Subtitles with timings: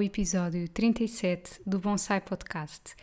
[0.00, 2.94] Ao episódio 37 do Bonsai Podcast.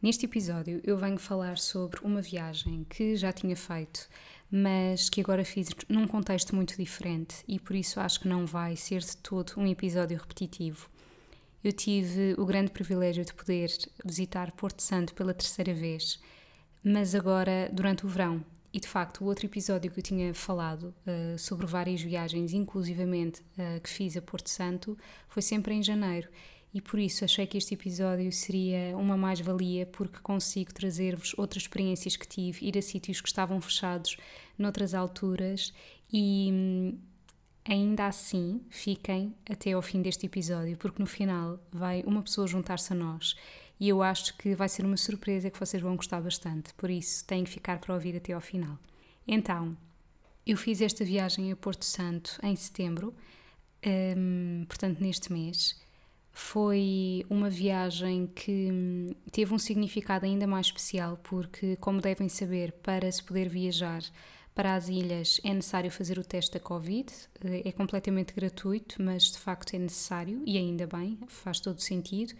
[0.00, 4.08] Neste episódio eu venho falar sobre uma viagem que já tinha feito,
[4.50, 8.74] mas que agora fiz num contexto muito diferente e por isso acho que não vai
[8.74, 10.88] ser de todo um episódio repetitivo.
[11.62, 13.70] Eu tive o grande privilégio de poder
[14.02, 16.18] visitar Porto Santo pela terceira vez,
[16.82, 18.42] mas agora durante o verão,
[18.76, 23.40] e de facto, o outro episódio que eu tinha falado uh, sobre várias viagens, inclusivamente
[23.40, 24.98] uh, que fiz a Porto Santo,
[25.30, 26.28] foi sempre em janeiro.
[26.74, 32.16] E por isso achei que este episódio seria uma mais-valia, porque consigo trazer-vos outras experiências
[32.16, 34.18] que tive, ir a sítios que estavam fechados
[34.58, 35.72] noutras alturas
[36.12, 36.50] e.
[36.52, 36.98] Hum,
[37.68, 42.92] ainda assim, fiquem até ao fim deste episódio, porque no final vai uma pessoa juntar-se
[42.92, 43.34] a nós
[43.78, 47.24] e eu acho que vai ser uma surpresa que vocês vão gostar bastante, por isso
[47.24, 48.78] têm que ficar para ouvir até ao final.
[49.26, 49.76] Então,
[50.46, 53.12] eu fiz esta viagem a Porto Santo em setembro,
[54.16, 55.78] um, portanto, neste mês.
[56.32, 62.72] Foi uma viagem que hum, teve um significado ainda mais especial, porque, como devem saber,
[62.72, 64.02] para se poder viajar
[64.56, 67.12] para as ilhas é necessário fazer o teste da Covid,
[67.62, 72.32] é completamente gratuito, mas de facto é necessário e ainda bem, faz todo sentido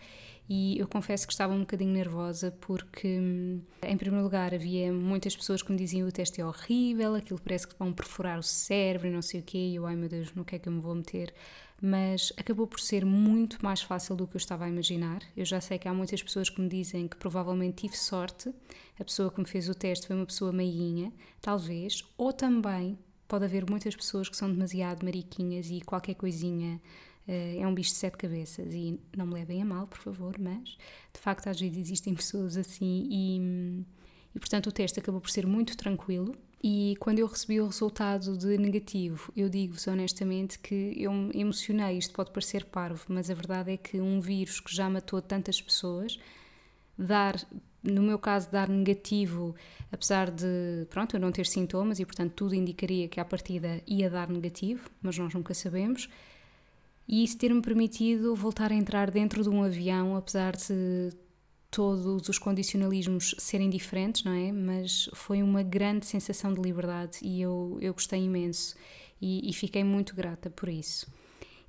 [0.48, 5.34] e eu confesso que estava um bocadinho nervosa porque, hum, em primeiro lugar, havia muitas
[5.34, 9.08] pessoas que me diziam o teste é horrível, aquilo parece que vão perfurar o cérebro
[9.08, 10.72] e não sei o quê, e eu, ai meu Deus, no que é que eu
[10.72, 11.34] me vou meter?
[11.82, 15.20] Mas acabou por ser muito mais fácil do que eu estava a imaginar.
[15.36, 18.54] Eu já sei que há muitas pessoas que me dizem que provavelmente tive sorte,
[18.98, 22.96] a pessoa que me fez o teste foi uma pessoa meiguinha, talvez, ou também
[23.26, 26.80] pode haver muitas pessoas que são demasiado mariquinhas e qualquer coisinha
[27.26, 30.76] é um bicho de sete cabeças e não me levem a mal, por favor, mas
[31.12, 33.84] de facto às vezes existem pessoas assim e,
[34.34, 36.36] e portanto o teste acabou por ser muito tranquilo.
[36.62, 41.98] E quando eu recebi o resultado de negativo, eu digo-vos honestamente que eu me emocionei.
[41.98, 45.60] Isto pode parecer parvo, mas a verdade é que um vírus que já matou tantas
[45.60, 46.18] pessoas,
[46.98, 47.36] dar,
[47.82, 49.54] no meu caso, dar negativo,
[49.92, 54.08] apesar de, pronto, eu não ter sintomas e portanto tudo indicaria que à partida ia
[54.08, 56.08] dar negativo, mas nós nunca sabemos
[57.08, 61.12] e isso ter-me permitido voltar a entrar dentro de um avião, apesar de
[61.70, 64.50] todos os condicionalismos serem diferentes, não é?
[64.50, 68.74] Mas foi uma grande sensação de liberdade e eu, eu gostei imenso
[69.20, 71.06] e, e fiquei muito grata por isso.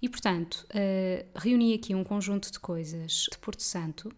[0.01, 4.11] E portanto, uh, reuni aqui um conjunto de coisas de Porto Santo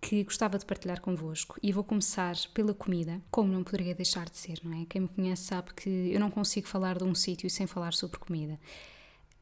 [0.00, 4.36] que gostava de partilhar convosco e vou começar pela comida, como não poderia deixar de
[4.36, 4.86] ser, não é?
[4.86, 8.18] Quem me conhece sabe que eu não consigo falar de um sítio sem falar sobre
[8.18, 8.58] comida.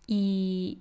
[0.09, 0.79] E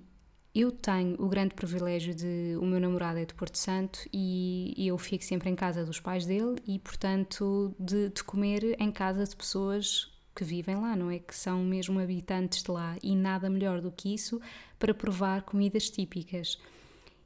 [0.56, 4.98] eu tenho o grande privilégio de o meu namorado é de Porto Santo e, eu
[4.98, 9.36] fico sempre em casa dos pais dele e, portanto, de, de, comer em casa de
[9.36, 11.20] pessoas que vivem lá, não é?
[11.20, 14.40] Que são mesmo habitantes de lá e nada melhor do que isso
[14.80, 16.58] para provar comidas típicas.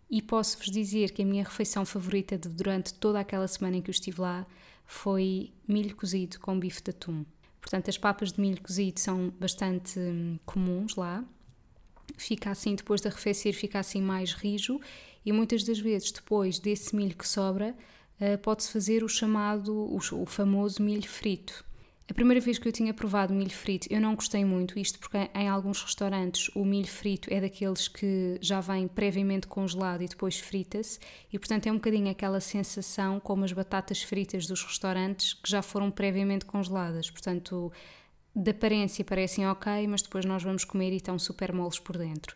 [0.09, 3.89] E posso-vos dizer que a minha refeição favorita de, durante toda aquela semana em que
[3.89, 4.45] eu estive lá
[4.85, 7.23] foi milho cozido com bife de atum.
[7.61, 11.23] Portanto, as papas de milho cozido são bastante hum, comuns lá
[12.17, 14.79] fica assim, depois de arrefecer, fica assim mais rijo.
[15.25, 17.75] E muitas das vezes depois desse milho que sobra
[18.19, 21.63] uh, pode-se fazer o chamado, o, famoso milho frito.
[22.09, 25.17] A primeira vez que eu tinha provado milho frito eu não gostei muito, isto porque
[25.33, 30.37] em alguns restaurantes o milho frito é daqueles que já vem previamente congelado e depois
[30.37, 30.99] frita-se.
[31.31, 35.61] E portanto é um bocadinho aquela sensação como as batatas fritas dos restaurantes que já
[35.61, 37.71] foram previamente congeladas, portanto
[38.35, 42.35] de aparência parecem ok, mas depois nós vamos comer e estão super moles por dentro.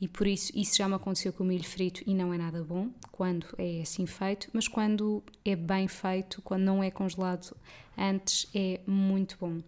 [0.00, 2.64] E por isso, isso já me aconteceu com o milho frito e não é nada
[2.64, 7.56] bom quando é assim feito, mas quando é bem feito, quando não é congelado
[7.96, 9.58] antes, é muito bom.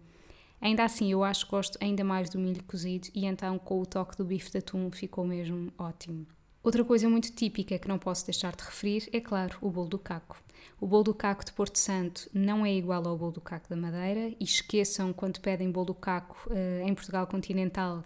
[0.59, 3.85] Ainda assim, eu acho que gosto ainda mais do milho cozido e então com o
[3.85, 6.25] toque do bife de atum ficou mesmo ótimo.
[6.63, 9.99] Outra coisa muito típica que não posso deixar de referir é, claro, o bolo do
[9.99, 10.37] caco.
[10.79, 13.75] O bolo do caco de Porto Santo não é igual ao bolo do caco da
[13.75, 18.03] Madeira e esqueçam quando pedem bolo do caco uh, em Portugal continental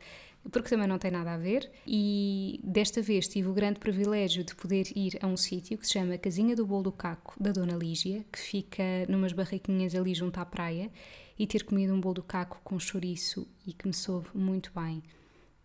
[0.51, 1.69] porque também não tem nada a ver.
[1.85, 5.93] E desta vez tive o grande privilégio de poder ir a um sítio que se
[5.93, 10.39] chama Casinha do Bolo do Caco, da Dona Lígia, que fica numas barraquinhas ali junto
[10.39, 10.89] à praia,
[11.37, 15.01] e ter comido um bolo do caco com chouriço e que me soube muito bem.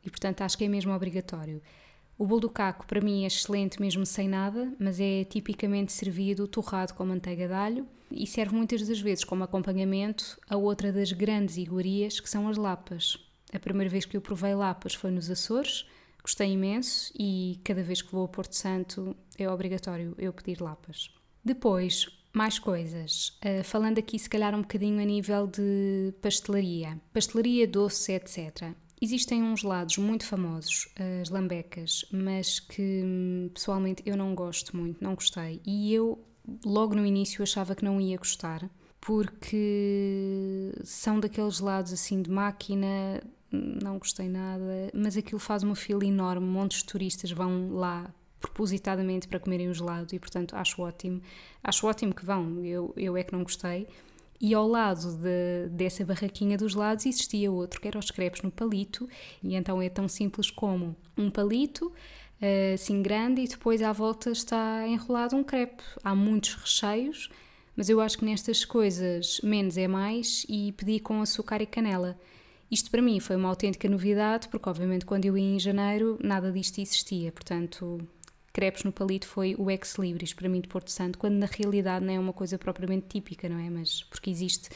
[0.05, 1.61] E portanto acho que é mesmo obrigatório.
[2.17, 6.47] O bolo do caco para mim é excelente mesmo sem nada, mas é tipicamente servido
[6.47, 11.11] torrado com manteiga de alho e serve muitas das vezes como acompanhamento a outra das
[11.11, 13.19] grandes iguarias que são as lapas.
[13.53, 15.87] A primeira vez que eu provei lapas foi nos Açores,
[16.23, 21.11] gostei imenso e cada vez que vou a Porto Santo é obrigatório eu pedir lapas.
[21.45, 23.39] Depois, mais coisas.
[23.45, 27.01] Uh, falando aqui, se calhar, um bocadinho a nível de pastelaria.
[27.13, 28.75] Pastelaria, doce, etc.
[29.01, 30.89] Existem uns lados muito famosos,
[31.23, 35.61] as lambecas, mas que pessoalmente eu não gosto muito, não gostei.
[35.67, 36.25] E eu
[36.65, 38.69] logo no início achava que não ia gostar,
[39.01, 46.05] porque são daqueles lados assim de máquina, não gostei nada, mas aquilo faz uma fila
[46.05, 51.21] enorme, montes de turistas vão lá propositadamente para comerem o gelado e portanto acho ótimo,
[51.63, 53.87] acho ótimo que vão, eu, eu é que não gostei
[54.45, 58.51] e ao lado de, dessa barraquinha dos lados existia outro, que era os crepes no
[58.51, 59.09] palito,
[59.43, 61.91] e então é tão simples como um palito,
[62.43, 65.83] eh, assim grande, e depois à volta está enrolado um crepe.
[66.05, 67.31] Há muitos recheios,
[67.75, 72.15] mas eu acho que nestas coisas menos é mais, e pedi com açúcar e canela.
[72.71, 76.53] Isto para mim foi uma autêntica novidade, porque obviamente quando eu ia em janeiro nada
[76.53, 77.99] disto existia, portanto
[78.55, 82.05] crepes no palito foi o ex libris para mim de Porto Santo, quando na realidade
[82.05, 83.69] não é uma coisa propriamente típica, não é?
[83.69, 84.71] Mas porque existe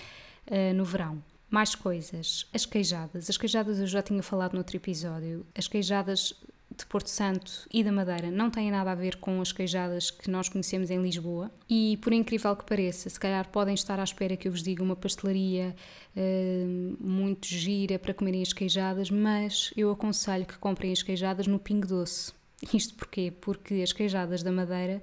[0.50, 1.22] uh, no verão.
[1.48, 2.46] Mais coisas.
[2.52, 3.30] As queijadas.
[3.30, 5.46] As queijadas eu já tinha falado no outro episódio.
[5.54, 6.34] As queijadas
[6.76, 10.30] de Porto Santo e da Madeira não têm nada a ver com as queijadas que
[10.30, 11.50] nós conhecemos em Lisboa.
[11.70, 14.82] E por incrível que pareça, se calhar podem estar à espera que eu vos diga
[14.82, 15.74] uma pastelaria
[16.16, 21.58] uh, muito gira para comerem as queijadas, mas eu aconselho que comprem as queijadas no
[21.58, 22.37] Pingo Doce.
[22.72, 23.32] Isto porquê?
[23.40, 25.02] Porque as queijadas da Madeira,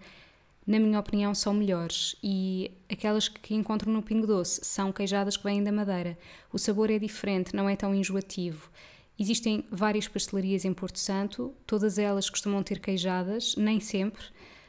[0.67, 5.43] na minha opinião, são melhores e aquelas que encontro no Pingo Doce são queijadas que
[5.43, 6.17] vêm da Madeira.
[6.51, 8.69] O sabor é diferente, não é tão enjoativo.
[9.17, 14.21] Existem várias pastelarias em Porto Santo, todas elas costumam ter queijadas, nem sempre,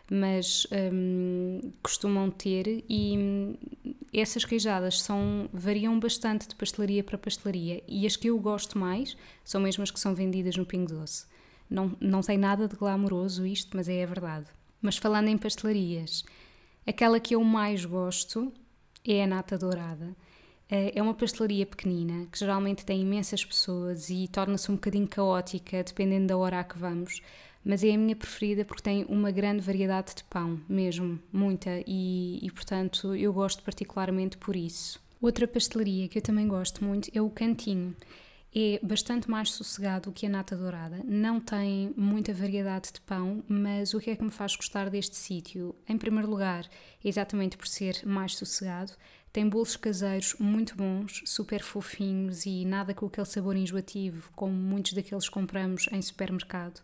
[0.09, 3.59] mas hum, costumam ter e
[4.13, 9.17] essas queijadas são, variam bastante de pastelaria para pastelaria e as que eu gosto mais
[9.45, 11.27] são mesmo as que são vendidas no Pingo Doce.
[11.69, 14.47] Não, não tem nada de glamouroso isto, mas é a verdade.
[14.81, 16.25] Mas falando em pastelarias,
[16.87, 18.53] aquela que eu mais gosto
[19.05, 20.15] é a nata dourada.
[20.69, 25.83] Eh, é uma pastelaria pequenina que geralmente tem imensas pessoas e torna-se um bocadinho caótica
[25.83, 27.21] dependendo da hora a que vamos,
[27.65, 32.39] mas é a minha preferida porque tem uma grande variedade de pão, mesmo, muita, e,
[32.43, 35.01] e portanto eu gosto particularmente por isso.
[35.21, 37.95] Outra pastelaria que eu também gosto muito é o Cantinho
[38.59, 41.03] é bastante mais sossegado que a nata dourada.
[41.05, 45.15] Não tem muita variedade de pão, mas o que é que me faz gostar deste
[45.15, 45.77] sítio?
[45.87, 46.67] Em primeiro lugar,
[47.05, 48.93] exatamente por ser mais sossegado.
[49.31, 54.95] Tem bolos caseiros muito bons, super fofinhos e nada com aquele sabor enjoativo, como muitos
[54.95, 56.81] daqueles compramos em supermercado.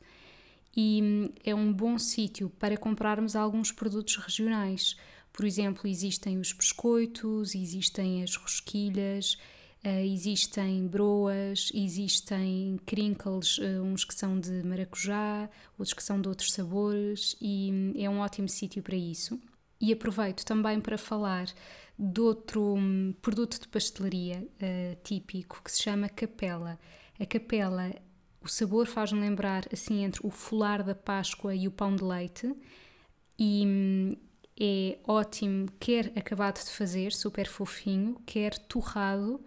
[0.76, 4.94] E hum, é um bom sítio para comprarmos alguns produtos regionais.
[5.32, 9.38] Por exemplo, existem os biscoitos, existem as rosquilhas,
[9.84, 16.29] Uh, existem broas, existem crinkles, uh, uns que são de maracujá, outros que são de
[16.29, 19.40] outros sabores, e hum, é um ótimo sítio para isso.
[19.81, 21.49] E aproveito também para falar
[21.99, 26.78] de outro um, produto de pastelaria uh, típico que se chama capela.
[27.18, 27.92] A capela,
[28.40, 32.54] o sabor faz-me lembrar assim entre o folar da Páscoa e o pão de leite,
[33.37, 34.16] e um,
[34.56, 39.40] é ótimo, quer acabado de fazer, super fofinho, quer torrado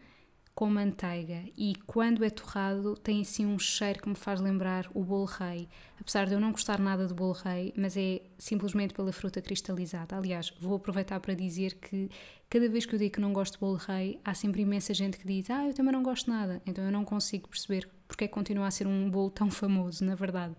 [0.56, 5.04] com manteiga e quando é torrado tem assim um cheiro que me faz lembrar o
[5.04, 5.68] bolo rei.
[6.00, 10.16] Apesar de eu não gostar nada do bolo rei, mas é simplesmente pela fruta cristalizada.
[10.16, 12.10] Aliás, vou aproveitar para dizer que
[12.50, 15.18] cada vez que eu digo que não gosto de bolo rei, há sempre imensa gente
[15.18, 16.62] que diz: "Ah, eu também não gosto nada".
[16.66, 20.06] Então eu não consigo perceber porque é que continua a ser um bolo tão famoso,
[20.06, 20.56] na verdade.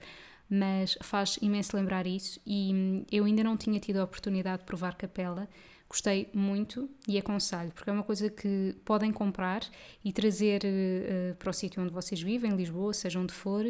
[0.48, 4.94] Mas faz imenso lembrar isso e eu ainda não tinha tido a oportunidade de provar
[4.94, 5.48] capela
[5.96, 9.62] Gostei muito e aconselho, porque é uma coisa que podem comprar
[10.04, 13.64] e trazer uh, para o sítio onde vocês vivem, Lisboa, seja onde for,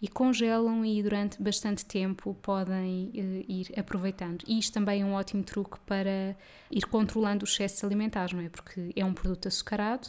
[0.00, 4.42] e congelam e durante bastante tempo podem uh, ir aproveitando.
[4.48, 6.34] E isto também é um ótimo truque para
[6.70, 8.48] ir controlando os excessos alimentares, não é?
[8.48, 10.08] Porque é um produto açucarado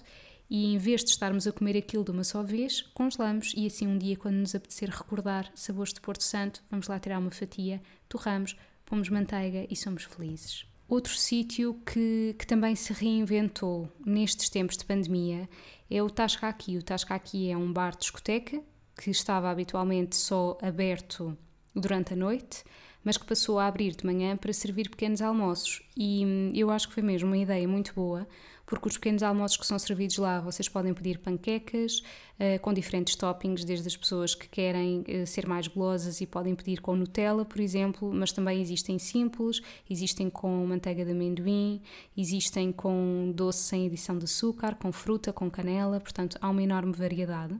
[0.50, 3.86] e em vez de estarmos a comer aquilo de uma só vez, congelamos e assim
[3.86, 7.81] um dia quando nos apetecer recordar sabores de Porto Santo, vamos lá tirar uma fatia,
[8.07, 8.55] torramos,
[8.86, 10.65] pomos manteiga e somos felizes.
[10.89, 15.50] Outro sítio que, que também se reinventou nestes tempos de pandemia
[15.91, 16.77] é o Tasca Aqui.
[16.77, 18.62] O Tasca Aqui é um bar de discoteca,
[18.98, 21.38] que estava habitualmente só aberto
[21.79, 22.63] durante a noite,
[23.03, 25.81] mas que passou a abrir de manhã para servir pequenos almoços.
[25.96, 28.27] E hum, eu acho que foi mesmo uma ideia muito boa,
[28.65, 33.15] porque os pequenos almoços que são servidos lá vocês podem pedir panquecas uh, com diferentes
[33.15, 37.46] toppings, desde as pessoas que querem uh, ser mais golosas e podem pedir com Nutella,
[37.46, 41.81] por exemplo, mas também existem simples, existem com manteiga de amendoim,
[42.15, 46.91] existem com doce sem adição de açúcar, com fruta, com canela, portanto há uma enorme
[46.91, 47.57] variedade.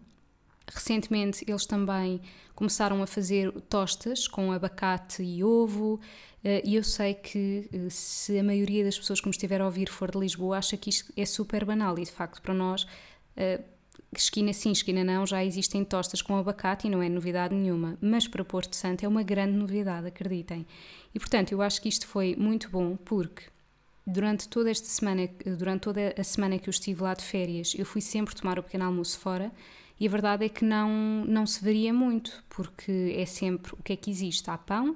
[0.68, 2.22] Recentemente eles também
[2.54, 6.00] começaram a fazer tostas com abacate e ovo,
[6.44, 9.66] eh, e eu sei que eh, se a maioria das pessoas que me estiver a
[9.66, 12.86] ouvir for de Lisboa, acha que isto é super banal, e de facto para nós,
[13.36, 13.62] eh,
[14.16, 18.28] esquina sim, esquina não, já existem tostas com abacate e não é novidade nenhuma, mas
[18.28, 20.66] para Porto Santo é uma grande novidade, acreditem.
[21.14, 23.44] E portanto eu acho que isto foi muito bom porque
[24.06, 27.86] durante toda esta semana, durante toda a semana que eu estive lá de férias, eu
[27.86, 29.52] fui sempre tomar o pequeno almoço fora
[30.00, 33.94] e a verdade é que não, não se varia muito, porque é sempre o que
[33.94, 34.50] é que existe.
[34.50, 34.96] Há pão,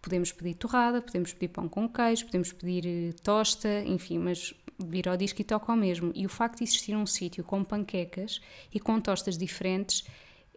[0.00, 5.08] podemos pedir torrada, podemos pedir pão com queijo, podemos pedir eh, tosta, enfim, mas vir
[5.08, 6.12] ao disco e toca ao mesmo.
[6.14, 8.40] E o facto de existir um sítio com panquecas
[8.72, 10.04] e com tostas diferentes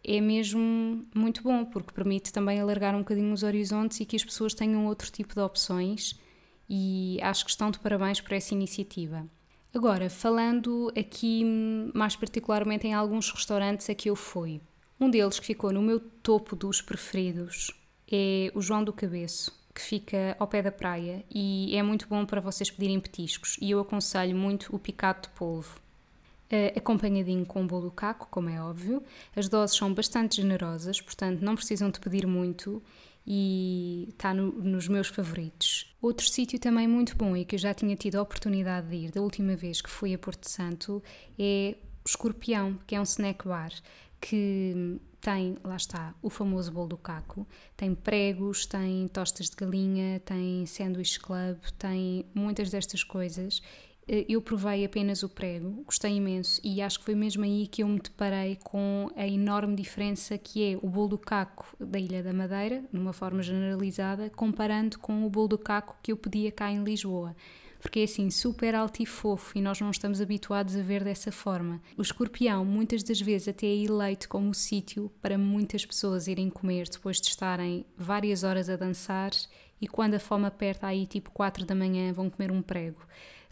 [0.03, 4.23] é mesmo muito bom, porque permite também alargar um bocadinho os horizontes e que as
[4.23, 6.19] pessoas tenham outro tipo de opções.
[6.69, 9.27] E acho que estão de parabéns por essa iniciativa.
[9.73, 11.43] Agora, falando aqui
[11.95, 14.61] mais particularmente em alguns restaurantes a que eu fui.
[14.99, 17.71] Um deles que ficou no meu topo dos preferidos
[18.11, 22.23] é o João do Cabeço, que fica ao pé da praia e é muito bom
[22.23, 23.57] para vocês pedirem petiscos.
[23.59, 25.81] E eu aconselho muito o picado de polvo.
[26.51, 29.01] Uh, acompanhadinho com o bolo caco, como é óbvio.
[29.35, 32.79] As doses são bastante generosas, portanto não precisam de pedir muito
[33.25, 35.95] e está no, nos meus favoritos.
[36.01, 39.11] Outro sítio também muito bom e que eu já tinha tido a oportunidade de ir
[39.11, 41.01] da última vez que fui a Porto Santo
[41.39, 41.75] é
[42.05, 43.71] o Escorpião, que é um snack bar
[44.19, 50.19] que tem, lá está, o famoso bolo do caco, tem pregos, tem tostas de galinha,
[50.19, 53.61] tem sandwich club, tem muitas destas coisas
[54.07, 57.87] eu provei apenas o prego, gostei imenso e acho que foi mesmo aí que eu
[57.87, 62.33] me deparei com a enorme diferença que é o bolo do caco da Ilha da
[62.33, 66.83] Madeira, numa forma generalizada, comparando com o bolo do caco que eu pedia cá em
[66.83, 67.35] Lisboa.
[67.79, 71.33] Porque é assim, super alto e fofo e nós não estamos habituados a ver dessa
[71.33, 71.81] forma.
[71.97, 76.87] O escorpião, muitas das vezes, até é eleito como sítio para muitas pessoas irem comer
[76.89, 79.31] depois de estarem várias horas a dançar
[79.81, 83.01] e quando a fome aperta aí, tipo 4 da manhã, vão comer um prego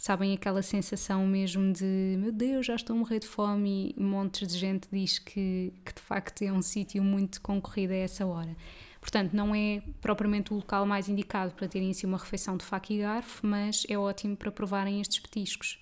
[0.02, 4.48] sabem aquela sensação mesmo de meu Deus, já estou a morrer de fome e montes
[4.48, 8.58] de gente diz que, que de facto é um sítio muito concorrido a essa hora.
[9.00, 12.92] Portanto, não é propriamente o local mais indicado para terem assim uma refeição de faca
[12.92, 15.78] e garfo, mas é ótimo para provarem estes petiscos.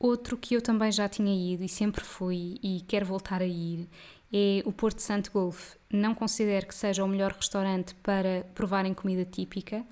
[0.00, 3.88] Outro que eu também já tinha ido e sempre fui e quero voltar a ir
[4.32, 5.76] é o Porto Santo Golf.
[5.92, 9.86] Não considero que seja o melhor restaurante para provarem comida típica,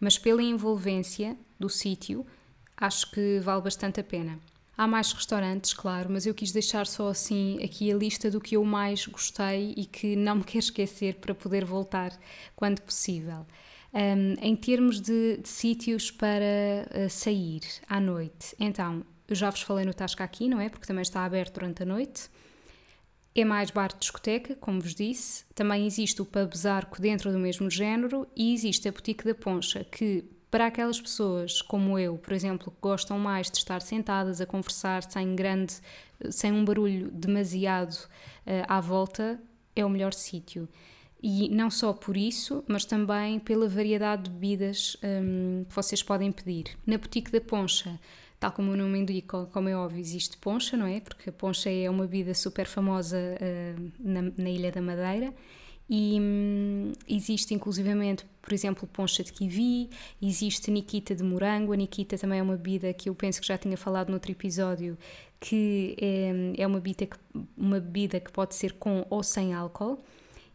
[0.00, 2.26] mas pela envolvência do sítio,
[2.76, 4.38] acho que vale bastante a pena.
[4.76, 8.56] Há mais restaurantes, claro, mas eu quis deixar só assim aqui a lista do que
[8.56, 12.12] eu mais gostei e que não me quero esquecer para poder voltar
[12.56, 13.46] quando possível.
[13.92, 16.42] Um, em termos de, de sítios para
[16.90, 20.68] uh, sair à noite, então, eu já vos falei no Tasca aqui, não é?
[20.68, 22.28] Porque também está aberto durante a noite.
[23.36, 25.44] É mais bar de discoteca, como vos disse.
[25.54, 29.84] Também existe o Pub Zarco dentro do mesmo género e existe a Boutique da Poncha,
[29.84, 30.24] que
[30.54, 35.02] para aquelas pessoas como eu, por exemplo, que gostam mais de estar sentadas a conversar
[35.02, 35.74] sem grande,
[36.30, 39.42] sem um barulho demasiado uh, à volta,
[39.74, 40.68] é o melhor sítio.
[41.20, 46.30] E não só por isso, mas também pela variedade de bebidas um, que vocês podem
[46.30, 46.78] pedir.
[46.86, 47.98] Na Boutique da Poncha,
[48.38, 51.00] tal como o nome indica, como é óbvio, existe poncha, não é?
[51.00, 55.34] Porque a poncha é uma bebida super famosa uh, na, na Ilha da Madeira
[55.88, 61.72] e hum, existe inclusivamente, por exemplo, poncha de kiwi, existe Nikita de morango.
[61.72, 64.96] A Nikita também é uma bebida que eu penso que já tinha falado noutro episódio,
[65.38, 67.16] que é, é uma, bebida que,
[67.56, 70.02] uma bebida que pode ser com ou sem álcool.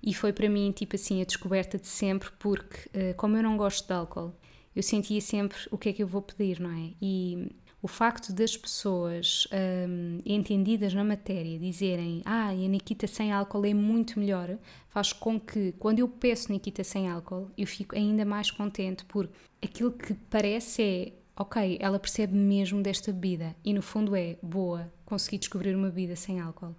[0.01, 3.57] E foi para mim, tipo assim, a descoberta de sempre, porque eh, como eu não
[3.57, 4.33] gosto de álcool,
[4.73, 6.91] eu sentia sempre o que é que eu vou pedir, não é?
[7.01, 9.47] E o facto das pessoas
[9.87, 14.57] um, entendidas na matéria dizerem ah, a Nikita sem álcool é muito melhor,
[14.89, 19.33] faz com que quando eu peço Nikita sem álcool eu fico ainda mais contente porque
[19.61, 24.91] aquilo que parece é ok, ela percebe mesmo desta bebida e no fundo é boa,
[25.05, 26.75] consegui descobrir uma bebida sem álcool.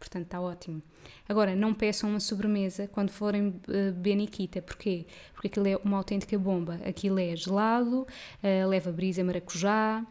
[0.00, 0.82] Portanto, está ótimo.
[1.28, 4.62] Agora, não peçam uma sobremesa quando forem beber Nikita.
[4.62, 5.06] Porquê?
[5.34, 6.80] Porque aquilo é uma autêntica bomba.
[6.84, 8.00] Aquilo é gelado,
[8.42, 10.04] uh, leva brisa maracujá,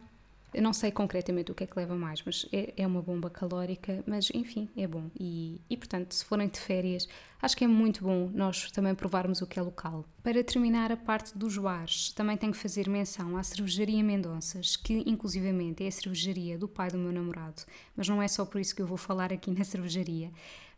[0.52, 3.30] Eu não sei concretamente o que é que leva mais, mas é, é uma bomba
[3.30, 5.10] calórica, mas enfim, é bom.
[5.18, 7.08] E, e portanto, se forem de férias,
[7.40, 10.04] acho que é muito bom nós também provarmos o que é local.
[10.22, 15.04] Para terminar a parte dos bares, também tenho que fazer menção à cervejaria Mendonças, que
[15.06, 17.62] inclusivamente é a cervejaria do pai do meu namorado,
[17.96, 20.30] mas não é só por isso que eu vou falar aqui na cervejaria.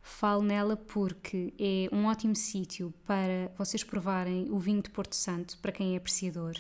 [0.03, 5.57] Falo nela porque é um ótimo sítio para vocês provarem o vinho de Porto Santo,
[5.59, 6.55] para quem é apreciador.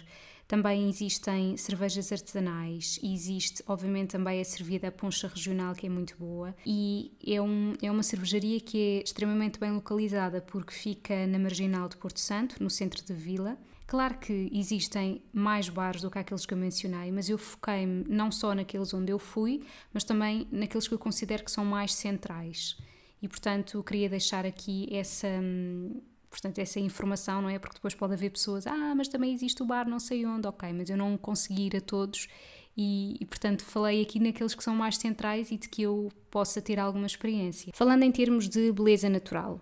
[0.52, 6.54] Também existem cervejas artesanais existe, obviamente, também a servida Poncha Regional, que é muito boa.
[6.66, 11.88] E é, um, é uma cervejaria que é extremamente bem localizada porque fica na marginal
[11.88, 13.56] de Porto Santo, no centro de Vila.
[13.86, 18.30] Claro que existem mais bares do que aqueles que eu mencionei, mas eu foquei-me não
[18.30, 22.76] só naqueles onde eu fui, mas também naqueles que eu considero que são mais centrais.
[23.22, 25.98] E portanto, queria deixar aqui essa, hum,
[26.32, 27.58] portanto, essa informação, não é?
[27.58, 30.72] Porque depois pode haver pessoas, ah, mas também existe o bar não sei onde, ok,
[30.72, 32.26] mas eu não consegui ir a todos
[32.74, 36.62] e, e, portanto falei aqui naqueles que são mais centrais e de que eu possa
[36.62, 37.70] ter alguma experiência.
[37.74, 39.60] Falando em termos de beleza natural,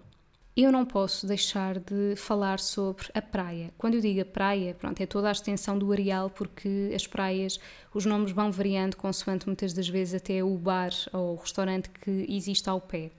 [0.57, 3.73] eu não posso deixar de falar sobre a praia.
[3.77, 7.59] Quando eu digo a praia, pronto, é toda a extensão do areal, porque as praias,
[7.93, 12.27] os nomes vão variando consoante muitas das vezes até o bar ou o restaurante que
[12.29, 13.11] existe ao pé.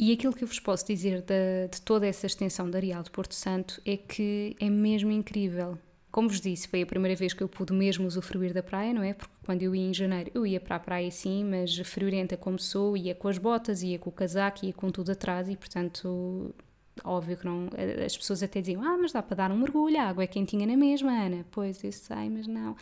[0.00, 3.10] E aquilo que eu vos posso dizer de, de toda essa extensão da Areal de
[3.10, 5.76] Porto Santo é que é mesmo incrível.
[6.10, 9.02] Como vos disse, foi a primeira vez que eu pude mesmo usufruir da praia, não
[9.02, 9.12] é?
[9.12, 12.60] Porque quando eu ia em janeiro, eu ia para a praia sim, mas friorenta como
[12.60, 16.54] sou, ia com as botas, ia com o casaco, ia com tudo atrás e, portanto,
[17.04, 17.68] óbvio que não.
[18.04, 20.66] As pessoas até diziam: Ah, mas dá para dar um mergulho, a água é quentinha
[20.66, 21.44] na mesma, Ana.
[21.50, 22.76] Pois, eu sei, mas não.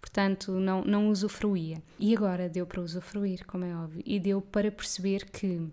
[0.00, 1.80] Portanto, não, não usufruía.
[1.98, 4.02] E agora deu para usufruir, como é óbvio.
[4.04, 5.70] E deu para perceber que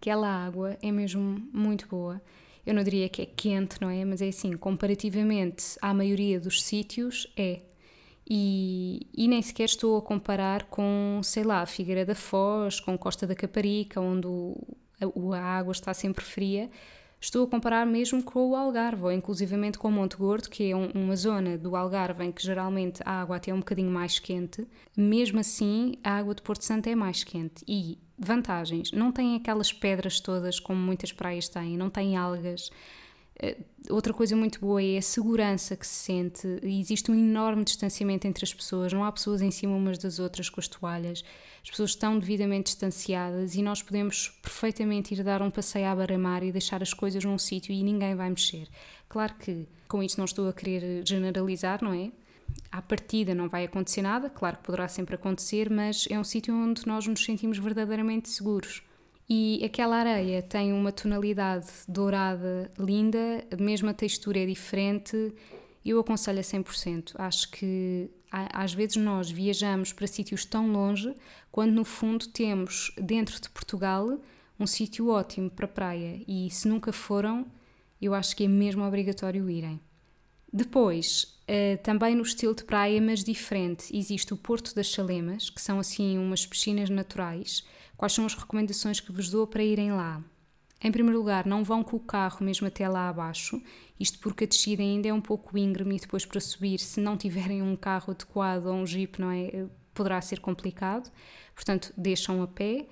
[0.00, 2.20] aquela água é mesmo muito boa.
[2.64, 4.04] Eu não diria que é quente, não é?
[4.04, 7.62] Mas é assim, comparativamente à maioria dos sítios, é.
[8.30, 13.26] E, e, nem sequer estou a comparar com, sei lá, Figueira da Foz, com Costa
[13.26, 14.54] da Caparica, onde o,
[15.00, 16.70] a, a, água está sempre fria.
[17.18, 20.76] Estou a comparar mesmo com o Algarve, ou inclusivamente com o Monte Gordo, que é
[20.76, 24.18] um, uma zona do Algarve em que geralmente a água até é um bocadinho mais
[24.18, 24.68] quente.
[24.94, 27.64] Mesmo assim, a água de Porto Santo é mais quente.
[27.66, 28.92] E vantagens.
[28.92, 32.70] Não tem aquelas pedras todas como muitas praias têm, não tem algas.
[33.40, 33.56] Eh,
[33.88, 36.46] outra coisa muito boa é a segurança que se sente.
[36.62, 40.48] Existe um enorme distanciamento entre as pessoas, não há pessoas em cima umas das outras
[40.50, 41.24] com as toalhas.
[41.62, 46.42] As pessoas estão devidamente distanciadas e nós podemos perfeitamente ir dar um passeio à beira-mar
[46.42, 48.68] e deixar as coisas num sítio e ninguém vai mexer.
[49.08, 52.10] Claro que com isto não estou a querer generalizar, não é?
[52.70, 56.54] À partida não vai acontecer nada, claro que poderá sempre acontecer, mas é um sítio
[56.54, 58.82] onde nós nos sentimos verdadeiramente seguros.
[59.28, 65.34] E aquela areia tem uma tonalidade dourada linda, a mesma textura é diferente.
[65.84, 67.12] Eu aconselho a 100%.
[67.16, 71.14] Acho que às vezes nós viajamos para sítios tão longe,
[71.52, 74.18] quando no fundo temos dentro de Portugal
[74.58, 76.22] um sítio ótimo para praia.
[76.26, 77.46] E se nunca foram,
[78.00, 79.80] eu acho que é mesmo obrigatório irem.
[80.52, 83.96] Depois, Uh, também no estilo de praia, mas diferente.
[83.96, 87.64] Existe o Porto das Chalemas, que são assim umas piscinas naturais.
[87.96, 90.22] Quais são as recomendações que vos dou para irem lá?
[90.80, 93.60] Em primeiro lugar, não vão com o carro mesmo até lá abaixo,
[93.98, 97.16] isto porque a descida ainda é um pouco íngreme e depois para subir, se não
[97.16, 101.10] tiverem um carro adequado ou um jeep, não é, poderá ser complicado.
[101.54, 102.86] Portanto, deixam a pé.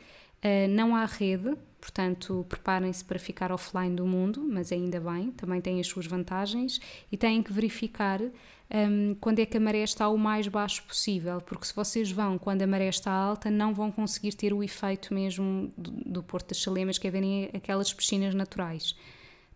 [0.46, 5.60] Uh, não há rede, portanto, preparem-se para ficar offline do mundo, mas ainda bem, também
[5.60, 6.80] tem as suas vantagens
[7.10, 11.40] e têm que verificar um, quando é que a maré está o mais baixo possível,
[11.40, 15.12] porque se vocês vão quando a maré está alta, não vão conseguir ter o efeito
[15.12, 18.94] mesmo do, do Porto das Chalemas, que é verem aquelas piscinas naturais.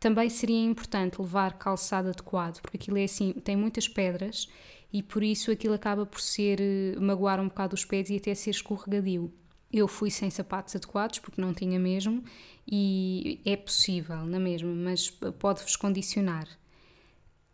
[0.00, 4.48] Também seria importante levar calçado adequado, porque aquilo é assim, tem muitas pedras
[4.92, 8.34] e por isso aquilo acaba por ser eh, magoar um bocado os pés e até
[8.34, 9.32] ser escorregadio.
[9.72, 12.24] Eu fui sem sapatos adequados porque não tinha mesmo
[12.66, 16.48] e é possível, na mesma, mas pode-vos condicionar.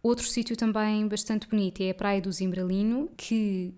[0.03, 3.75] Outro sítio também bastante bonito é a Praia do Zimbralino, que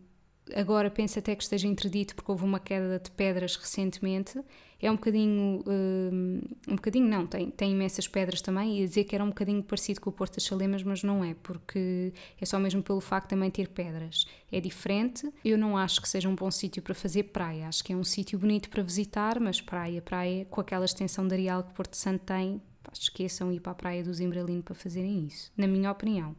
[0.54, 4.38] agora penso até que esteja interdito porque houve uma queda de pedras recentemente
[4.80, 9.14] é um bocadinho, um, um bocadinho não, tem, tem imensas pedras também, ia dizer que
[9.14, 12.60] era um bocadinho parecido com o Porto das Chalemas, mas não é, porque é só
[12.60, 14.24] mesmo pelo facto de também ter pedras.
[14.52, 17.92] É diferente, eu não acho que seja um bom sítio para fazer praia, acho que
[17.92, 21.72] é um sítio bonito para visitar, mas praia, praia, com aquela extensão de areal que
[21.72, 22.62] Porto Santo tem,
[22.92, 26.36] esqueçam ir para a praia do Zimbralino para fazerem isso, na minha opinião.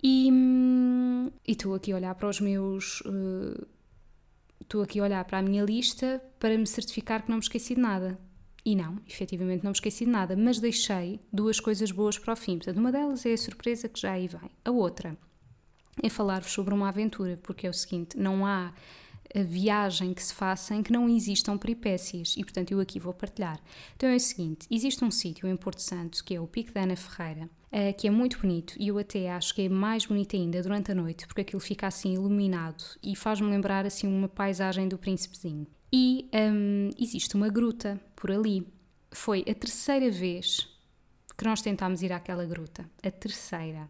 [0.00, 3.00] E hum, estou aqui a olhar para os meus...
[3.00, 3.66] Uh,
[4.68, 7.74] estou aqui a olhar para a minha lista para me certificar que não me esqueci
[7.74, 8.18] de nada.
[8.64, 12.36] E não, efetivamente não me esqueci de nada, mas deixei duas coisas boas para o
[12.36, 12.58] fim.
[12.58, 14.50] Portanto, uma delas é a surpresa que já aí vem.
[14.62, 15.16] A outra
[16.02, 18.74] é falar-vos sobre uma aventura, porque é o seguinte: não há
[19.34, 23.12] a viagem que se faça em que não existam peripécias e, portanto, eu aqui vou
[23.12, 23.60] partilhar.
[23.96, 26.82] Então é o seguinte: existe um sítio em Porto Santo que é o Pico da
[26.82, 30.36] Ana Ferreira, uh, que é muito bonito e eu até acho que é mais bonito
[30.36, 34.88] ainda durante a noite porque aquilo fica assim iluminado e faz-me lembrar assim uma paisagem
[34.88, 35.66] do Príncipezinho.
[35.92, 38.66] E um, existe uma gruta por ali.
[39.10, 40.68] Foi a terceira vez
[41.36, 42.88] que nós tentámos ir àquela gruta.
[43.02, 43.88] A terceira.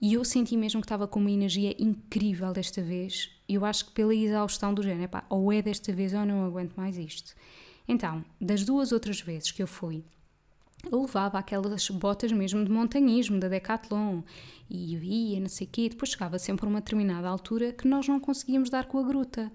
[0.00, 3.30] E eu senti mesmo que estava com uma energia incrível desta vez.
[3.48, 6.74] Eu acho que pela exaustão do género, pá, ou é desta vez ou não aguento
[6.74, 7.34] mais isto.
[7.86, 10.04] Então, das duas outras vezes que eu fui,
[10.90, 14.22] eu levava aquelas botas mesmo de montanhismo, da Decathlon,
[14.68, 18.08] e ia, não sei o quê, depois chegava sempre a uma determinada altura que nós
[18.08, 19.50] não conseguíamos dar com a gruta,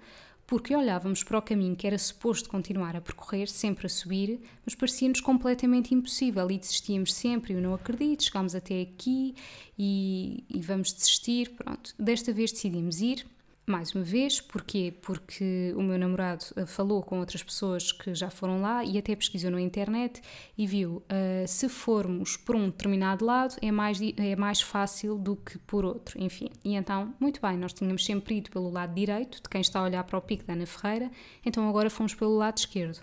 [0.50, 4.74] porque olhávamos para o caminho que era suposto continuar a percorrer, sempre a subir, mas
[4.74, 7.54] parecia-nos completamente impossível e desistíamos sempre.
[7.54, 9.36] Eu não acredito, chegámos até aqui
[9.78, 11.52] e, e vamos desistir.
[11.52, 13.28] Pronto, desta vez decidimos ir,
[13.72, 14.94] mais uma vez, porquê?
[15.02, 19.16] Porque o meu namorado uh, falou com outras pessoas que já foram lá e até
[19.16, 20.22] pesquisou na internet
[20.58, 25.36] e viu uh, se formos por um determinado lado é mais, é mais fácil do
[25.36, 26.50] que por outro, enfim.
[26.64, 29.84] E então, muito bem, nós tínhamos sempre ido pelo lado direito, de quem está a
[29.84, 31.12] olhar para o pico da Ana Ferreira,
[31.46, 32.98] então agora fomos pelo lado esquerdo.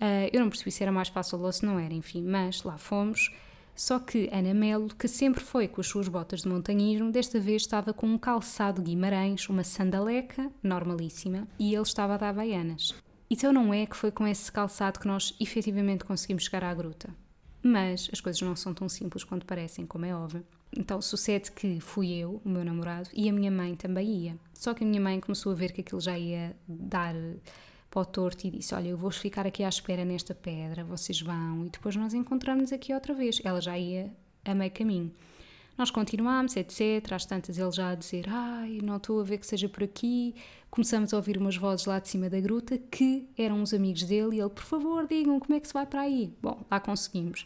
[0.00, 2.78] Uh, eu não percebi se era mais fácil ou se não era, enfim, mas lá
[2.78, 3.30] fomos.
[3.74, 7.62] Só que Ana Melo, que sempre foi com as suas botas de montanhismo, desta vez
[7.62, 12.94] estava com um calçado Guimarães, uma sandaleca normalíssima, e ele estava a dar baianas.
[13.30, 17.08] Então não é que foi com esse calçado que nós efetivamente conseguimos chegar à gruta.
[17.62, 20.44] Mas as coisas não são tão simples quanto parecem, como é óbvio.
[20.76, 24.36] Então sucede que fui eu, o meu namorado, e a minha mãe também ia.
[24.52, 27.14] Só que a minha mãe começou a ver que aquilo já ia dar
[27.92, 31.20] para o torto e disse: Olha, eu vou ficar aqui à espera nesta pedra, vocês
[31.20, 33.40] vão e depois nós encontramos aqui outra vez.
[33.44, 34.10] Ela já ia
[34.44, 35.12] a meio caminho.
[35.76, 37.12] Nós continuámos, etc.
[37.12, 40.34] Às tantas ele já a dizer: Ai, não estou a ver que seja por aqui.
[40.70, 44.36] Começamos a ouvir umas vozes lá de cima da gruta que eram os amigos dele
[44.36, 46.32] e ele: Por favor, digam como é que se vai para aí.
[46.40, 47.44] Bom, lá conseguimos.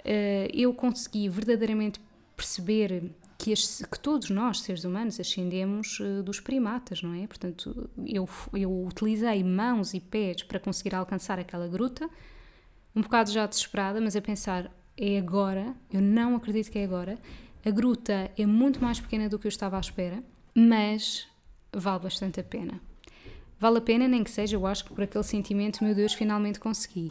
[0.00, 2.00] Uh, eu consegui verdadeiramente
[2.34, 7.26] perceber que, que, todos nós, seres humanos, ascendemos uh, dos primatas, não é?
[7.26, 12.08] Portanto, eu, eu utilizei mãos e pés para conseguir alcançar aquela gruta,
[12.94, 17.18] um bocado já desesperada, mas a pensar, é agora, eu não acredito que é agora.
[17.64, 20.22] A gruta é muito mais pequena do que eu estava à espera,
[20.54, 21.26] mas
[21.72, 22.80] vale bastante a pena.
[23.58, 26.60] Vale a pena, nem que seja, eu acho que por aquele sentimento, meu Deus, finalmente
[26.60, 27.10] consegui.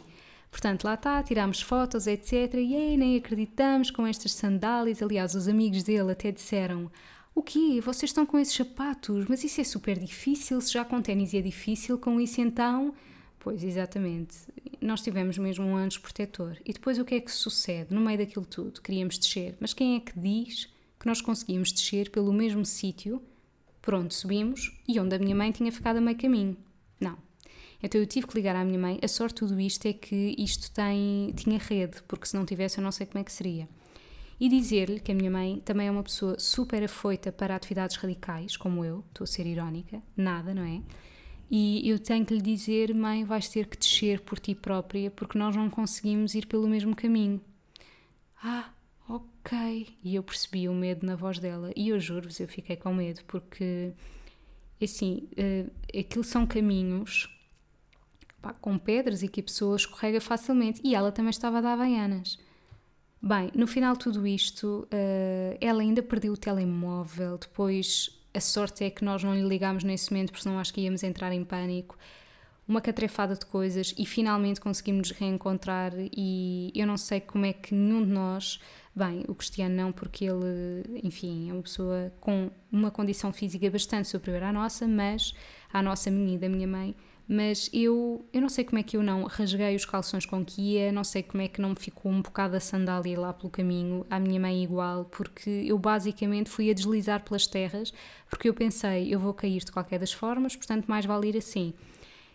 [0.54, 2.54] Portanto, lá está, tirámos fotos, etc.
[2.54, 5.02] E ei, nem acreditamos com estas sandálias.
[5.02, 6.88] Aliás, os amigos dele até disseram:
[7.34, 7.80] O quê?
[7.84, 9.26] Vocês estão com esses sapatos?
[9.28, 10.60] Mas isso é super difícil.
[10.60, 12.94] Se já com ténis é difícil, com isso então.
[13.40, 14.36] Pois, exatamente.
[14.80, 16.56] Nós tivemos mesmo um anjo protetor.
[16.64, 17.92] E depois o que é que sucede?
[17.92, 19.56] No meio daquilo tudo, queríamos descer.
[19.58, 20.68] Mas quem é que diz
[21.00, 23.20] que nós conseguimos descer pelo mesmo sítio
[23.82, 26.56] por onde subimos e onde a minha mãe tinha ficado a meio caminho?
[27.00, 27.18] Não,
[27.84, 28.98] então eu tive que ligar à minha mãe.
[29.02, 32.78] A sorte de tudo isto é que isto tem, tinha rede, porque se não tivesse
[32.78, 33.68] eu não sei como é que seria.
[34.40, 38.56] E dizer-lhe que a minha mãe também é uma pessoa super afoita para atividades radicais,
[38.56, 40.80] como eu, estou a ser irónica, nada, não é?
[41.50, 45.38] E eu tenho que lhe dizer, mãe, vais ter que descer por ti própria, porque
[45.38, 47.38] nós não conseguimos ir pelo mesmo caminho.
[48.42, 48.72] Ah,
[49.06, 49.88] ok.
[50.02, 51.70] E eu percebi o medo na voz dela.
[51.76, 53.92] E eu juro-vos, eu fiquei com medo, porque,
[54.82, 55.70] assim, uh,
[56.00, 57.33] aquilo são caminhos
[58.44, 60.80] pá, com pedras e que a pessoa escorrega facilmente.
[60.84, 62.38] E ela também estava a dar baianas.
[63.22, 67.38] Bem, no final de tudo isto, uh, ela ainda perdeu o telemóvel.
[67.38, 70.82] Depois, a sorte é que nós não lhe ligámos nesse momento, porque senão acho que
[70.82, 71.96] íamos entrar em pânico.
[72.68, 75.92] Uma catrefada de coisas e finalmente conseguimos reencontrar.
[76.14, 78.60] E eu não sei como é que nenhum de nós,
[78.94, 84.08] bem, o Cristiano não, porque ele, enfim, é uma pessoa com uma condição física bastante
[84.08, 85.34] superior à nossa, mas
[85.72, 86.94] à nossa menina, da minha mãe,
[87.26, 90.60] mas eu, eu não sei como é que eu não rasguei os calções com que
[90.60, 93.50] ia, não sei como é que não me ficou um bocado a sandália lá pelo
[93.50, 97.92] caminho, à minha mãe igual, porque eu basicamente fui a deslizar pelas terras,
[98.28, 101.72] porque eu pensei, eu vou cair de qualquer das formas, portanto mais vale ir assim.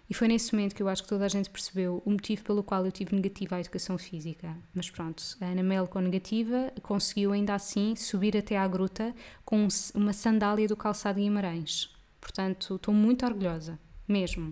[0.10, 2.64] E foi nesse momento que eu acho que toda a gente percebeu o motivo pelo
[2.64, 4.58] qual eu tive negativa à educação física.
[4.74, 9.14] Mas pronto, a Ana Mel com negativa conseguiu ainda assim subir até à gruta
[9.46, 11.96] com uma sandália do calçado Guimarães.
[12.20, 14.52] Portanto, estou muito orgulhosa, mesmo.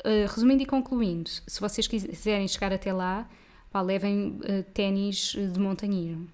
[0.00, 3.28] Uh, resumindo e concluindo, se vocês quiserem chegar até lá,
[3.70, 6.28] pá, levem uh, ténis de montanhismo.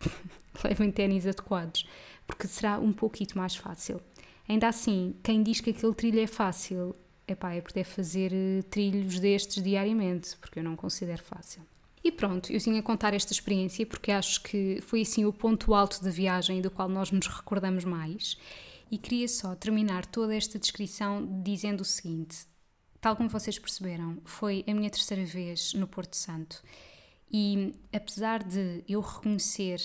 [0.64, 1.86] levem ténis adequados,
[2.26, 4.00] porque será um pouquinho mais fácil.
[4.48, 6.94] Ainda assim, quem diz que aquele trilho é fácil,
[7.26, 8.32] epá, é porque deve fazer
[8.70, 11.62] trilhos destes diariamente, porque eu não considero fácil.
[12.02, 15.74] E pronto, eu tinha a contar esta experiência porque acho que foi assim o ponto
[15.74, 18.38] alto da viagem do qual nós nos recordamos mais.
[18.90, 22.46] E queria só terminar toda esta descrição dizendo o seguinte:
[23.00, 26.62] tal como vocês perceberam, foi a minha terceira vez no Porto Santo.
[27.30, 29.80] E apesar de eu reconhecer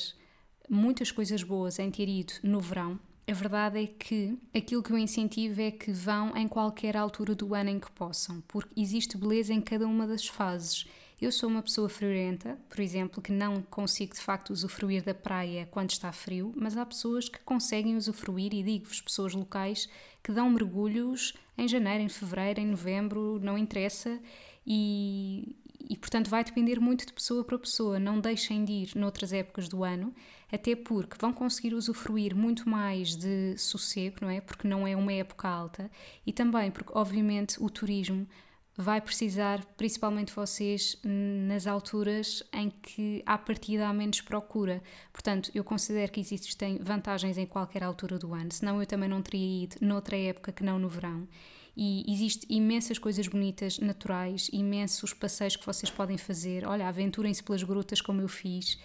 [0.70, 4.98] muitas coisas boas em ter ido no verão, a verdade é que aquilo que eu
[4.98, 9.54] incentivo é que vão em qualquer altura do ano em que possam, porque existe beleza
[9.54, 10.86] em cada uma das fases.
[11.22, 15.66] Eu sou uma pessoa friorenta, por exemplo, que não consigo de facto usufruir da praia
[15.72, 19.88] quando está frio, mas há pessoas que conseguem usufruir, e digo-vos, pessoas locais
[20.24, 24.20] que dão mergulhos em janeiro, em fevereiro, em novembro, não interessa,
[24.66, 25.56] e,
[25.90, 28.00] e portanto vai depender muito de pessoa para pessoa.
[28.00, 30.14] Não deixem de ir noutras épocas do ano,
[30.52, 34.40] até porque vão conseguir usufruir muito mais de sossego, não é?
[34.40, 35.92] Porque não é uma época alta,
[36.26, 38.28] e também porque, obviamente, o turismo
[38.76, 44.82] vai precisar, principalmente vocês, nas alturas em que à partida há menos procura.
[45.12, 49.22] Portanto, eu considero que existem vantagens em qualquer altura do ano, senão eu também não
[49.22, 51.28] teria ido noutra época que não no verão
[51.76, 56.68] e existe imensas coisas bonitas, naturais, imensos passeios que vocês podem fazer.
[56.68, 58.78] Olha, aventurem-se pelas grutas como eu fiz.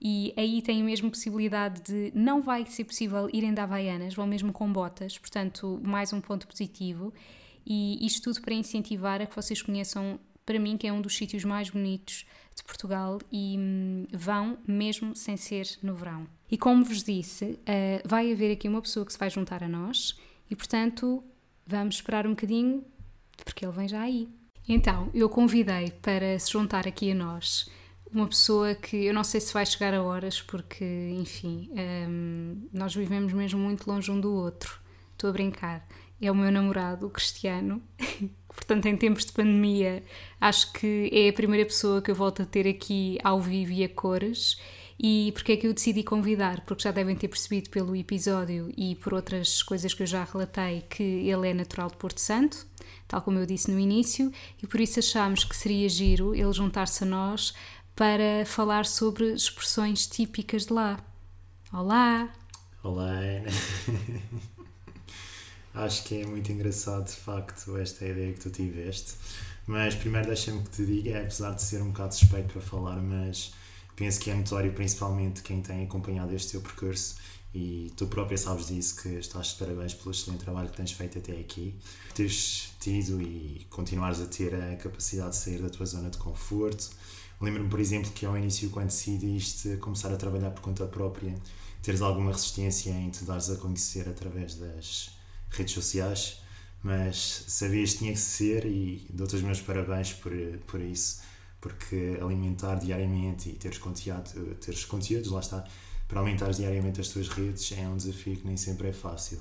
[0.00, 2.12] E aí têm mesmo possibilidade de.
[2.12, 6.48] Não vai ser possível irem de Havaianas, vão mesmo com botas, portanto, mais um ponto
[6.48, 7.12] positivo.
[7.66, 11.16] E isto tudo para incentivar a que vocês conheçam, para mim, que é um dos
[11.16, 16.26] sítios mais bonitos de Portugal e hum, vão mesmo sem ser no verão.
[16.50, 19.68] E como vos disse, uh, vai haver aqui uma pessoa que se vai juntar a
[19.68, 20.18] nós
[20.50, 21.24] e, portanto,
[21.66, 22.84] Vamos esperar um bocadinho,
[23.44, 24.28] porque ele vem já aí.
[24.68, 27.70] Então, eu convidei para se juntar aqui a nós
[28.12, 30.84] uma pessoa que eu não sei se vai chegar a horas, porque,
[31.18, 34.80] enfim, um, nós vivemos mesmo muito longe um do outro.
[35.12, 35.86] Estou a brincar.
[36.22, 37.82] É o meu namorado, o Cristiano.
[38.46, 40.04] Portanto, em tempos de pandemia,
[40.40, 43.82] acho que é a primeira pessoa que eu volto a ter aqui ao vivo e
[43.82, 44.56] a cores.
[45.00, 46.60] E porque é que eu decidi convidar?
[46.64, 50.82] Porque já devem ter percebido pelo episódio e por outras coisas que eu já relatei
[50.82, 52.64] que ele é natural de Porto Santo,
[53.08, 54.30] tal como eu disse no início,
[54.62, 57.52] e por isso achámos que seria giro ele juntar-se a nós
[57.96, 61.00] para falar sobre expressões típicas de lá.
[61.72, 62.32] Olá!
[62.84, 63.10] Olá!
[65.74, 69.14] Acho que é muito engraçado, de facto, esta ideia que tu tiveste.
[69.66, 73.54] Mas primeiro deixa-me que te diga, apesar de ser um bocado suspeito para falar, mas
[73.96, 77.16] penso que é notório principalmente quem tem acompanhado este teu percurso.
[77.54, 81.18] E tu própria sabes disso que estás de parabéns pelo excelente trabalho que tens feito
[81.18, 81.74] até aqui.
[82.14, 86.90] Teres tido e continuares a ter a capacidade de sair da tua zona de conforto.
[87.40, 91.34] Lembro-me por exemplo que ao início quando decidiste começar a trabalhar por conta própria
[91.82, 95.10] teres alguma resistência em te dares a conhecer através das
[95.56, 96.40] redes sociais
[96.82, 100.32] mas sabias que tinha que ser e dou-te os meus parabéns por,
[100.66, 101.22] por isso
[101.62, 105.64] porque alimentar diariamente e teres, conteúdo, teres conteúdos, lá está,
[106.08, 109.38] para aumentar diariamente as tuas redes é um desafio que nem sempre é fácil.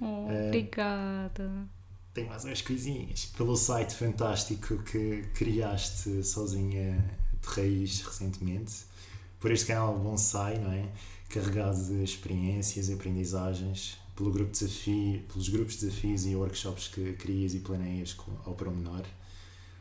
[0.00, 1.68] Oh, uh, obrigada.
[2.14, 3.26] Tem mais umas coisinhas.
[3.36, 7.04] Pelo site fantástico que criaste sozinha
[7.42, 8.72] de raiz recentemente,
[9.38, 10.88] por este canal Bonsai, não é?
[11.28, 16.88] Carregado de experiências e aprendizagens, pelo grupo de desafio, pelos grupos de desafios e workshops
[16.88, 19.02] que crias e planeias ao promenor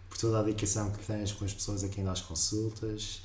[0.08, 3.22] por toda a dedicação que tens com as pessoas a quem dás consultas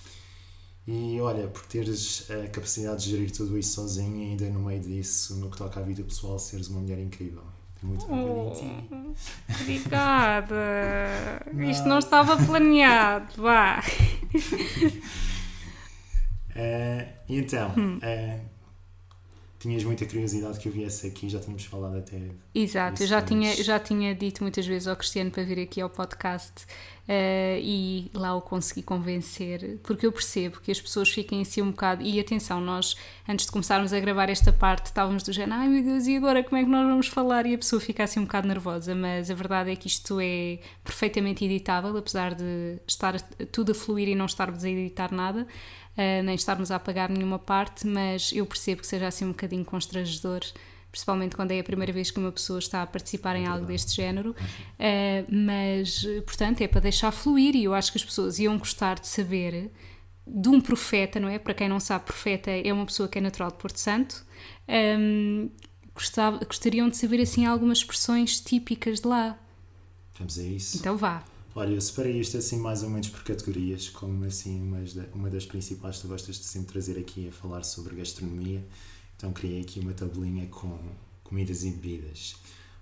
[0.88, 4.80] e olha, por teres a capacidade de gerir tudo isso sozinho e ainda no meio
[4.80, 7.44] disso, no que toca à vida pessoal, seres uma mulher incrível.
[7.80, 8.52] Muito oh,
[9.60, 10.56] Obrigada!
[11.52, 11.62] Não.
[11.70, 13.82] Isto não estava planeado, vá!
[16.50, 17.98] Uh, então, hum.
[17.98, 18.53] uh,
[19.64, 22.20] tinhas muita curiosidade que eu viesse aqui, já tínhamos falado até.
[22.54, 25.88] Exato, eu já tinha, já tinha dito muitas vezes ao Cristiano para vir aqui ao
[25.88, 31.62] podcast uh, e lá o consegui convencer, porque eu percebo que as pessoas fiquem assim
[31.62, 32.02] um bocado.
[32.02, 32.94] E atenção, nós
[33.26, 36.44] antes de começarmos a gravar esta parte estávamos do género, ai meu Deus, e agora
[36.44, 37.46] como é que nós vamos falar?
[37.46, 40.58] E a pessoa fica assim um bocado nervosa, mas a verdade é que isto é
[40.84, 43.18] perfeitamente editável, apesar de estar
[43.50, 45.46] tudo a fluir e não estarmos a editar nada
[45.96, 49.64] uh, nem estarmos a apagar nenhuma parte, mas eu percebo que seja assim um bocadinho
[49.64, 50.40] constrangedor
[50.90, 53.96] principalmente quando é a primeira vez que uma pessoa está a participar em algo deste
[53.96, 58.56] género, uh, mas portanto é para deixar fluir e eu acho que as pessoas iam
[58.56, 59.72] gostar de saber
[60.26, 61.38] de um profeta, não é?
[61.38, 64.24] Para quem não sabe, profeta é uma pessoa que é natural de Porto Santo.
[64.68, 65.50] Um,
[65.94, 69.38] gostava, gostariam de saber assim algumas expressões típicas de lá.
[70.18, 70.78] Vamos a isso.
[70.78, 71.24] Então vá.
[71.54, 74.60] Olha, eu separei isto assim mais ou menos por categorias, como assim
[75.14, 78.64] uma das principais tu gostas de sempre trazer aqui a falar sobre gastronomia.
[79.16, 80.76] Então criei aqui uma tabelinha com
[81.22, 82.34] comidas e bebidas.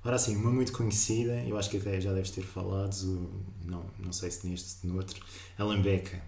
[0.05, 3.31] Ora assim, uma muito conhecida, eu acho que até já deves ter falado,
[3.65, 5.23] não, não sei se neste, no outro,
[5.57, 6.21] a lambeca.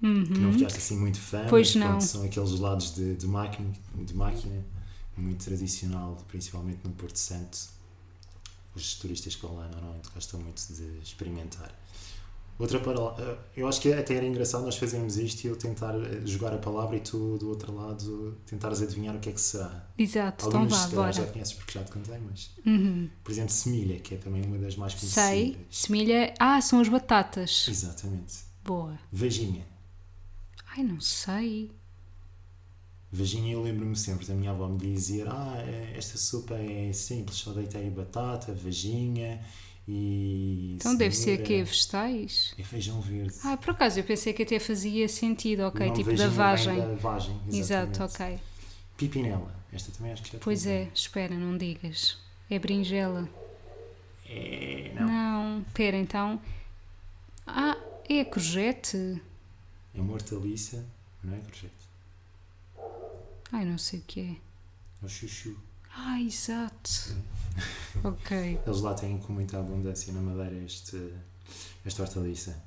[0.00, 1.48] que não ficaste assim muito fã, Uhum.
[1.48, 1.88] Pois mas não.
[1.88, 4.64] pronto, são aqueles gelados de, de, máquina, de máquina,
[5.16, 7.58] muito tradicional, principalmente no Porto Santo.
[8.74, 11.74] Os turistas que vão lá normalmente gostam muito de experimentar.
[12.58, 16.20] Outra palavra, eu acho que até era engraçado nós fazermos isto e eu tentar eh,
[16.26, 19.88] jogar a palavra e tu do outro lado tentares adivinhar o que é que será.
[19.96, 21.26] Exato, então Algumas vá, se calhar bora.
[21.26, 23.08] já conheces porque já te contei, mas Uhum.
[23.24, 25.24] por exemplo, semilha, que é também uma das mais conhecidas.
[25.26, 26.34] Sei, semilha.
[26.38, 27.66] Ah, são as batatas.
[27.66, 28.34] Exatamente.
[28.62, 28.98] Boa.
[29.10, 29.64] Vagina.
[30.76, 31.72] Ai, não sei.
[33.12, 37.38] Vagina, eu lembro-me sempre da minha avó me dizer: Ah, eh, esta sopa é simples,
[37.38, 39.40] só deitei batata, vagina
[39.88, 40.74] e.
[40.76, 41.62] Então deve ser cenoura quê?
[41.64, 42.54] Vegetais?
[42.56, 43.34] É feijão verde.
[43.42, 46.76] Ah, por acaso eu pensei que até fazia sentido, ok, tipo da vagem.
[46.78, 48.38] Da vagem, Exato, ok.
[48.96, 49.52] Pipinela.
[49.72, 52.16] Esta também acho que já Pois é, espera, não digas.
[52.48, 53.28] É berinjela.
[54.28, 54.92] É.
[54.94, 55.06] Não.
[55.06, 56.40] Não, pera, então.
[57.46, 57.76] Ah,
[58.08, 59.20] é a courgette?
[59.94, 60.84] É uma hortaliça,
[61.24, 61.79] não é, projeto?
[63.52, 64.36] Ai, não sei o que é.
[65.02, 65.56] É o chuchu.
[65.94, 67.16] Ah, exato.
[68.04, 68.58] ok.
[68.66, 71.12] Eles lá têm com muita abundância na Madeira este,
[71.84, 72.62] esta hortaliça.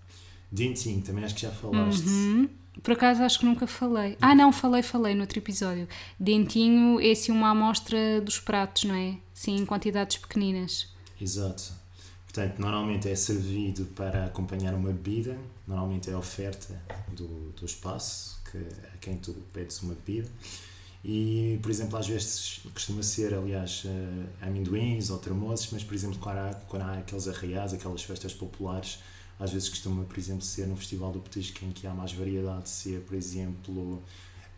[0.51, 2.05] Dentinho, também acho que já falaste.
[2.05, 2.49] Uhum.
[2.81, 4.17] Por acaso acho que nunca falei.
[4.21, 5.87] Ah, não, falei, falei no outro episódio.
[6.19, 9.17] Dentinho é assim uma amostra dos pratos, não é?
[9.33, 10.87] Sim, em quantidades pequeninas.
[11.19, 11.71] Exato.
[12.25, 18.41] Portanto, normalmente é servido para acompanhar uma bebida, normalmente é a oferta do, do espaço
[18.51, 20.27] que, a quem tu pedes uma bebida.
[21.03, 26.17] E, por exemplo, às vezes costuma ser, aliás, eh, amendoins ou termossos, mas, por exemplo,
[26.19, 28.99] quando há, quando há aqueles arraiais, aquelas festas populares,
[29.37, 32.69] às vezes costuma, por exemplo, ser no Festival do Petisco em que há mais variedade,
[32.69, 34.01] ser, por exemplo,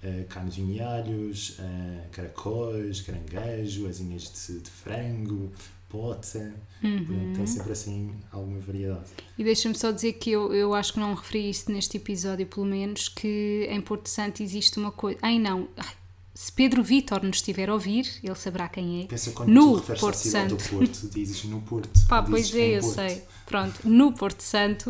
[0.04, 5.52] eh, carne de vinhalhos, eh, caracóis, caranguejo, asinhas de, de frango,
[5.90, 6.54] pota.
[6.80, 9.10] Portanto, Tem sempre assim alguma variedade.
[9.36, 12.68] E deixa-me só dizer que eu, eu acho que não referi isso neste episódio, pelo
[12.68, 15.18] menos, que em Porto Santo existe uma coisa.
[15.24, 15.68] Ai não!
[15.76, 15.94] Ai,
[16.38, 19.06] se Pedro Vítor nos estiver a ouvir, ele saberá quem é.
[19.08, 20.58] Pensa quando No tu Porto Santo.
[20.58, 21.90] do Porto, dizes no Porto.
[22.10, 22.94] Pá, pois é, eu Porto.
[22.96, 23.24] sei.
[23.46, 24.90] Pronto, no Porto Santo,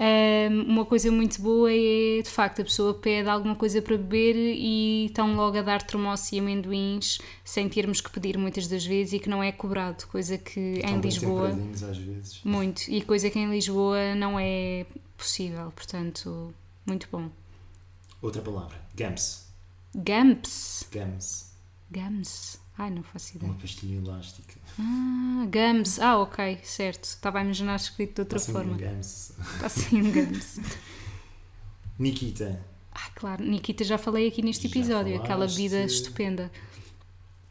[0.00, 4.36] hum, uma coisa muito boa é, de facto, a pessoa pede alguma coisa para beber
[4.36, 9.14] e estão logo a dar termoço e amendoins sem termos que pedir muitas das vezes
[9.14, 11.48] e que não é cobrado, coisa que em Estão Lisboa,
[11.90, 12.40] às vezes.
[12.42, 14.86] muito, e coisa que em Lisboa não é
[15.18, 16.54] possível, portanto,
[16.86, 17.28] muito bom.
[18.22, 19.45] Outra palavra, gams.
[19.96, 21.46] Gumps, Gams.
[21.90, 23.50] gums, ai não faço ideia.
[23.50, 24.54] Uma pastilha elástica.
[24.78, 28.72] Ah, gums, ah ok, certo, estava a imaginar escrito de outra Passa-me forma.
[28.74, 29.32] um Gams.
[29.54, 30.60] Está assim um gums.
[31.98, 32.60] Nikita.
[32.92, 35.56] Ah, claro, Nikita já falei aqui neste Já episódio, aquela falaste.
[35.56, 36.50] vida estupenda.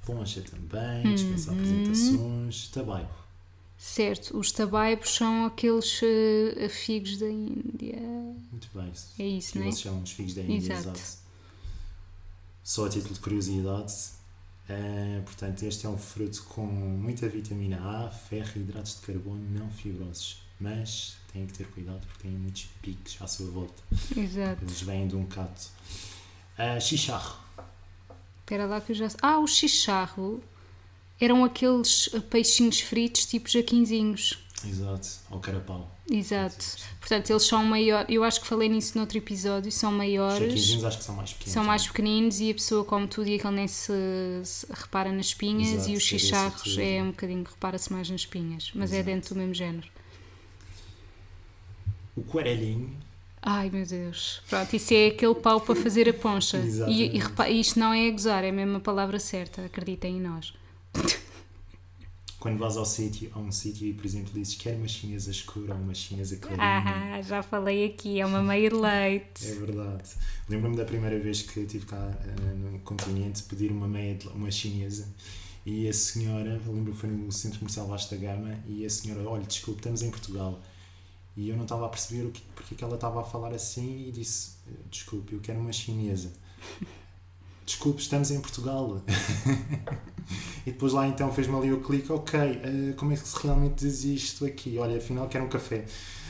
[0.05, 2.67] Poncha também, dispensa apresentações.
[2.69, 3.07] Tabaio.
[3.77, 7.99] Certo, os tabaibos são aqueles eh, figos da Índia.
[8.51, 8.91] Muito bem.
[9.19, 9.69] É isso, que não é?
[9.69, 10.89] Eles chamam os figos da Índia, Exato.
[10.97, 11.24] exato.
[12.65, 13.93] Só a título de curiosidade,
[14.67, 19.47] eh, portanto, este é um fruto com muita vitamina A, ferro e hidratos de carbono
[19.51, 20.41] não fibrosos.
[20.59, 23.83] Mas têm que ter cuidado porque têm muitos picos à sua volta.
[24.17, 24.63] Exato.
[24.63, 25.69] Eles vêm de um cato.
[26.57, 27.37] Uh, chicharro.
[28.39, 29.09] Espera lá que eu já.
[29.21, 30.43] Ah, o chicharro
[31.21, 34.43] eram aqueles eh, peixinhos fritos tipo jaquinzinhos.
[34.67, 35.07] Exato.
[35.31, 35.91] Ou carapau.
[36.09, 36.65] Exato.
[36.99, 38.07] Portanto, eles são maiores.
[38.09, 39.71] Eu acho que falei nisso noutro episódio.
[39.71, 40.39] São Os maiores.
[40.39, 41.53] jaquinzinhos acho que são mais pequenos.
[41.53, 43.93] São mais pequeninos e a pessoa come tudo e aquele nem se,
[44.43, 48.21] se repara nas espinhas Exato, e os é chicharros é um bocadinho, repara-se mais nas
[48.21, 49.05] espinhas, mas é Exato.
[49.11, 49.87] dentro do mesmo género.
[52.15, 52.95] O coelhinho.
[53.41, 56.57] Ai meu Deus, pronto, isso é aquele pau para fazer a poncha.
[56.87, 60.53] E, e isto não é a gozar, é mesmo a palavra certa, acreditem em nós.
[62.45, 65.73] Quando vais ao sítio, a um sítio e, por exemplo, dizes quer uma chinesa escura
[65.73, 67.15] ou uma chinesa clarinha.
[67.15, 69.47] Ah, já falei aqui, é uma meia de leite.
[69.47, 70.11] É verdade.
[70.47, 75.11] Lembro-me da primeira vez que estive cá eh, no continente pedir uma meia, uma chinesa
[75.65, 79.43] e a senhora, lembro que foi no centro comercial Vasta Gama e a senhora, olha,
[79.43, 80.61] desculpe, estamos em Portugal.
[81.35, 83.55] E eu não estava a perceber o que, porque é que ela estava a falar
[83.55, 84.51] assim e disse,
[84.91, 86.31] desculpe, eu quero uma chinesa.
[87.65, 89.01] Desculpe, estamos em Portugal.
[90.65, 93.79] e depois lá então fez-me ali o clique, ok, eh, como é que se realmente
[93.85, 94.77] diz isto aqui?
[94.77, 95.85] Olha, afinal quero um café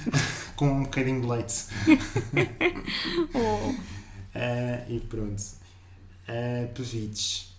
[0.56, 1.66] com um bocadinho de leite.
[3.34, 3.76] Oh,
[4.34, 5.42] Ah, e pronto.
[6.28, 7.54] Uh, pevides.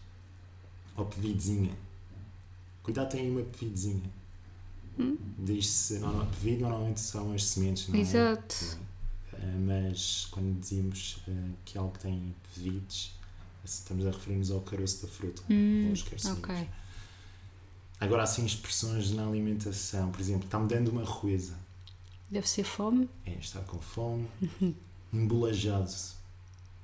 [0.97, 1.71] Ou pevidezinha.
[2.83, 4.03] Cuidado, tem uma pevidezinha.
[5.39, 5.99] Diz-se.
[5.99, 8.01] norma- Pevido normalmente são as sementes, não é?
[8.01, 8.79] Exato.
[9.35, 11.19] Ah, mas quando dizemos
[11.65, 13.13] que algo tem pevides,
[13.75, 15.43] estamos a referir-nos ao caroço da fruta.
[15.51, 16.39] Hum, aos carocinhos.
[16.39, 16.69] ok.
[18.01, 20.11] Agora, assim, expressões na alimentação.
[20.11, 21.55] Por exemplo, está-me dando uma rueza.
[22.31, 23.09] Deve ser fome.
[23.25, 24.27] É estar com fome.
[25.13, 25.91] Embolajado.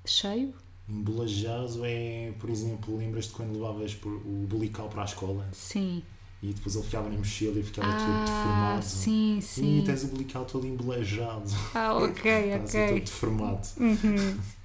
[0.06, 0.54] Cheio?
[0.88, 6.02] Embolajado é, por exemplo, lembras-te quando levavas o bulical para a escola Sim.
[6.42, 8.84] e depois ele ficava na mochila e ficava todo Ah, deformado?
[8.84, 9.82] sim, E sim.
[9.86, 11.48] tens o bulical todo embolajado.
[11.74, 13.00] Ah, ok, Estás todo ok.
[13.00, 13.68] deformado.
[13.78, 14.38] Uhum.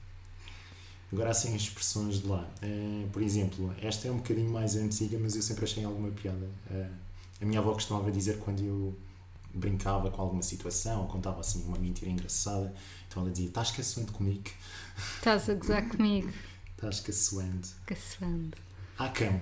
[1.12, 2.46] Agora, assim, as expressões de lá.
[2.62, 6.50] Eh, por exemplo, esta é um bocadinho mais antiga, mas eu sempre achei alguma piada.
[6.70, 6.90] Eh,
[7.42, 8.96] a minha avó costumava dizer quando eu
[9.54, 12.74] brincava com alguma situação ou contava assim uma mentira engraçada,
[13.08, 14.44] então ela dizia: Estás caçoando comigo?
[15.16, 16.30] Estás a gozar comigo.
[16.76, 17.68] Estás caçoando.
[17.86, 18.58] Caçando.
[18.98, 19.42] Há cão.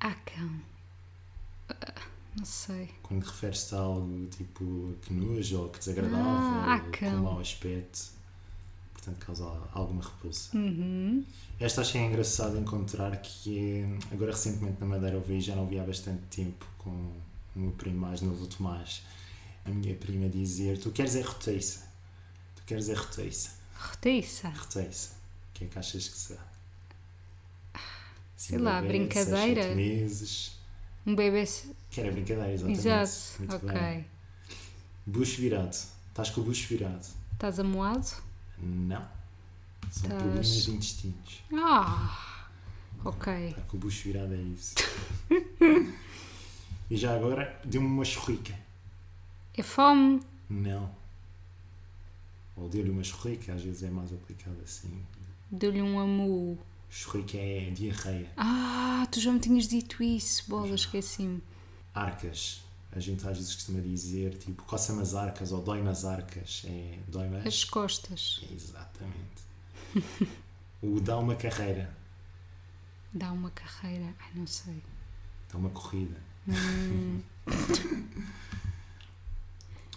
[0.00, 0.50] Ah, cão.
[1.68, 1.94] Ah,
[2.36, 2.90] Não sei.
[3.02, 7.40] Quando referes-te a algo tipo que nojo ou que desagradável, Ah, há ou com mau
[7.40, 8.12] aspecto,
[9.06, 10.56] portanto causa alguma repulsa.
[10.56, 11.24] Uhum.
[11.60, 15.78] Esta achei engraçado encontrar que é, agora recentemente na Madeira eu vi, já não vi
[15.78, 17.22] há bastante tempo com o
[17.54, 19.02] meu primo mais novo, Tomás,
[19.64, 21.86] a minha prima dizer, tu queres é roteiça,
[22.56, 24.48] tu queres é roteiça, Roteça.
[24.48, 25.10] roteiça,
[25.50, 26.40] o que é que achas que será?
[27.74, 29.62] Assim, Sei lá, seis, brincadeira?
[29.62, 30.52] sete meses,
[31.06, 31.44] Um bebê.
[31.90, 32.78] que era brincadeira, exatamente.
[32.80, 33.38] Exato.
[33.38, 33.68] Muito ok.
[33.72, 34.06] bem.
[35.06, 35.74] Bucho virado,
[36.08, 37.06] estás com o bucho virado?
[37.32, 38.25] Estás amoado?
[38.58, 39.00] Não,
[39.90, 41.42] são Estás- problemas de intestinos.
[41.52, 42.48] Ah!
[43.04, 43.48] Ok.
[43.50, 44.74] Está com o bucho virado é isso.
[46.90, 48.54] e já agora deu-me uma churrica.
[49.54, 50.22] É fome?
[50.48, 50.90] Não.
[52.56, 55.04] Ou deu-lhe uma churrica, às vezes é mais aplicado assim.
[55.50, 56.58] Deu-lhe um amu.
[56.88, 58.30] Churrica é diarreia.
[58.36, 61.42] Ah, tu já me tinhas dito isso, bola, esqueci-me.
[61.94, 62.62] Arcas.
[62.96, 66.62] A gente às vezes costuma dizer tipo coça-me as arcas ou dói-me as arcas.
[66.66, 67.46] É dói-me as...
[67.46, 68.40] As costas.
[68.50, 69.44] Exatamente.
[70.82, 71.94] o dá uma carreira.
[73.12, 74.14] Dá uma carreira.
[74.18, 74.82] Ai, não sei.
[75.52, 76.16] Dá uma corrida.
[76.48, 77.20] Hum,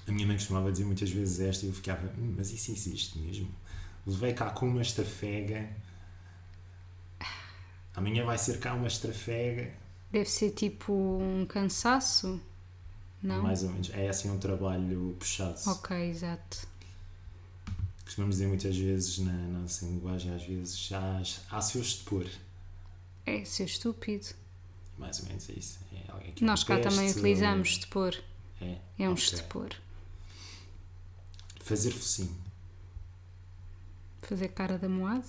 [0.07, 3.17] A minha mãe costumava dizer muitas vezes esta e eu ficava, "Hum, mas isso existe
[3.19, 3.49] mesmo?
[4.07, 5.69] Levei cá com uma estrafega.
[7.95, 9.71] Amanhã vai ser cá uma estrafega.
[10.11, 12.41] deve ser tipo um cansaço?
[13.21, 13.41] Não?
[13.43, 13.89] Mais ou menos.
[13.91, 15.59] É assim um trabalho puxado.
[15.67, 16.67] Ok, exato.
[18.03, 21.21] Costumamos dizer muitas vezes na nossa linguagem, às vezes, há,
[21.55, 22.27] há seus de pôr.
[23.25, 24.27] É ser estúpido.
[24.97, 25.79] Mais ou menos é isso.
[25.93, 28.15] É que Nós cá também utilizamos de pôr.
[28.61, 29.23] É, É um ok.
[29.23, 29.69] estupor.
[31.61, 32.35] Fazer focinho.
[34.21, 35.27] Fazer cara de amoado?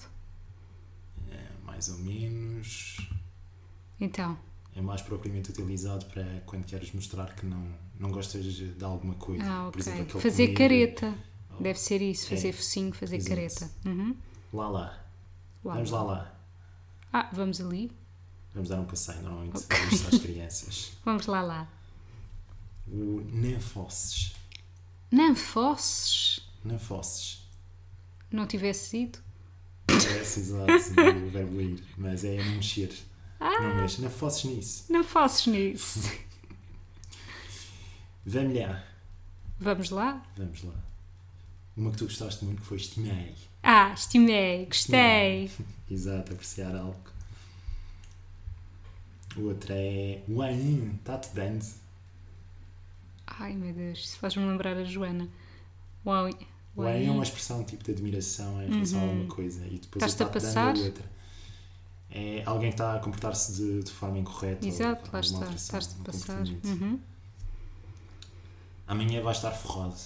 [1.30, 2.96] É, mais ou menos.
[4.00, 4.38] Então,
[4.74, 9.42] É mais propriamente utilizado para quando queres mostrar que não, não gostas de alguma coisa.
[9.44, 9.92] ah, Por ok.
[9.92, 11.14] exemplo, aquele Fazer careta.
[11.58, 13.34] Oh, Deve ser isso, fazer É, focinho, fazer exato.
[13.34, 13.70] careta.
[13.86, 14.16] Uhum.
[14.52, 15.04] Lá lá.
[15.64, 16.34] Lá, Vamos lá lá.
[17.12, 17.90] Ah, vamos ali?
[18.54, 19.76] Vamos dar um passeio, normalmente Ok.
[19.92, 20.92] isto às crianças.
[21.04, 21.68] Vamos lá lá.
[22.88, 23.20] O.
[23.32, 24.32] Não fosses.
[26.64, 27.42] Nanfosses.
[28.30, 29.18] Não tivesse ido?
[29.86, 32.92] Parece exato o verbo ir, mas é não mexer.
[33.40, 33.60] Ah.
[33.60, 34.02] Não mexe.
[34.02, 34.84] Nanfosses nisso.
[34.92, 36.00] Não fosses nisso.
[38.26, 38.84] Vamos lá.
[39.58, 40.22] Vamos lá?
[40.36, 40.74] Vamos lá.
[41.76, 43.34] Uma que tu gostaste muito que foi estimei.
[43.62, 45.50] Ah, estimei, gostei.
[45.90, 46.96] Exato, apreciar algo.
[49.36, 51.64] Outra é Uain, está-te dando.
[53.26, 55.28] Ai meu Deus, isso faz-me lembrar a Joana.
[56.04, 60.08] Uain é uma expressão tipo de admiração em relação a alguma coisa e depois Uhum.
[60.08, 60.76] Estás-te a passar?
[60.76, 61.04] é outra.
[62.10, 64.64] É alguém que está a comportar-se de, de forma incorreta.
[64.64, 65.46] ou Exato, lá está.
[65.50, 66.42] Estás-te a passar.
[66.64, 66.98] Uhum.
[68.86, 69.96] Amanhã vai estar forrado.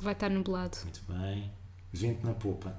[0.00, 0.76] Vai estar nublado.
[0.82, 1.50] Muito bem.
[1.92, 2.76] Vento na popa.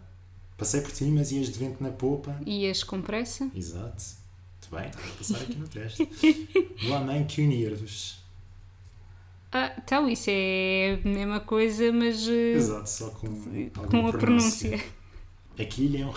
[0.57, 2.37] Passei por ti, mas ias de vento na popa.
[2.45, 3.49] Ias com pressa?
[3.55, 4.03] Exato.
[4.61, 6.09] Muito bem, estás a passar aqui no teste.
[7.05, 8.23] Mãe que unir-vos.
[9.51, 13.29] Ah, então isso é a mesma coisa, mas eh, Exato, só com,
[13.89, 14.83] com a pronúncia.
[15.57, 16.11] Aquilo é um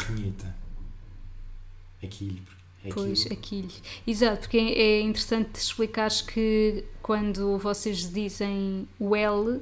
[2.01, 2.07] renheta.
[2.07, 2.59] Aquilo.
[2.85, 3.67] É Pois, aquilo.
[3.67, 3.73] aquilo.
[4.07, 9.61] Exato, porque é é interessante explicares que quando vocês dizem o L,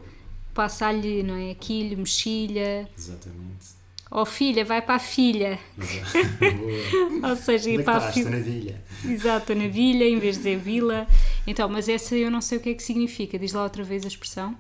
[0.53, 1.51] passa-lhe, não é?
[1.51, 2.89] Aquilo, mexilha.
[2.97, 3.77] Exatamente.
[4.11, 5.59] Ou filha, vai para a filha.
[7.29, 8.31] Ou seja, ir é para a filha.
[8.31, 8.85] Na vilha.
[9.05, 11.09] Exato, na vilha, em vez de dizer vila.
[11.47, 13.39] Então, mas essa eu não sei o que é que significa.
[13.39, 14.57] Diz lá outra vez a expressão.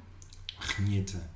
[0.58, 1.30] Renheta.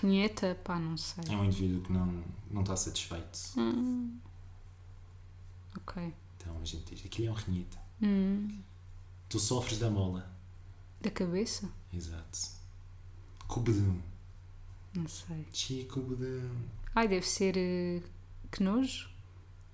[0.00, 1.24] Renheta, pá, não sei.
[1.28, 3.38] É um indivíduo que não, não está satisfeito.
[3.56, 4.16] Hum.
[5.86, 6.14] Ok.
[6.36, 7.78] Então a gente diz: aquilo é um renheta.
[8.02, 8.60] Hum.
[9.28, 10.28] Tu sofres da mola.
[11.00, 11.68] Da cabeça?
[11.92, 12.38] Exato.
[13.46, 14.00] Cubedão.
[14.94, 15.46] Não sei.
[15.52, 16.50] Chico Cubedão.
[16.94, 17.56] Ai, deve ser.
[17.56, 18.02] eh,
[18.50, 19.08] que nojo?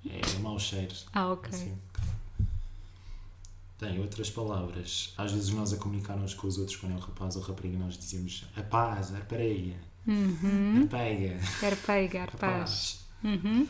[0.04, 0.94] É mau cheiro.
[1.12, 1.48] Ah, ok.
[1.54, 1.78] Assim.
[3.78, 5.12] Tem outras palavras.
[5.16, 7.78] Às vezes nós a comunicar uns com os outros, quando é um rapaz ou rapariga,
[7.78, 10.82] nós dizemos a paz, a pareia, Uhum.
[10.82, 12.38] Arpeiga, a arpaz.
[12.40, 13.04] paz.
[13.22, 13.68] Uhum.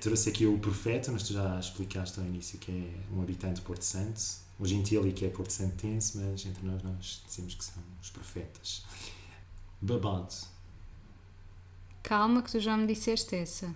[0.00, 3.62] Trouxe aqui o profeta, mas tu já explicaste ao início que é um habitante de
[3.62, 4.20] Porto Santo.
[4.58, 8.84] O gentílico que é Porto Santense, mas entre nós nós dizemos que são os profetas.
[9.80, 10.34] Babado.
[12.02, 13.74] Calma que tu já me disseste essa.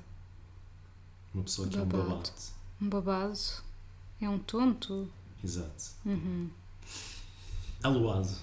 [1.35, 2.09] Uma pessoa que é um Babado.
[2.09, 2.31] babado.
[2.81, 3.39] Um babado
[4.21, 5.09] é um tonto.
[5.43, 5.85] Exato.
[6.05, 6.51] Uhum.
[7.83, 8.37] Aluado.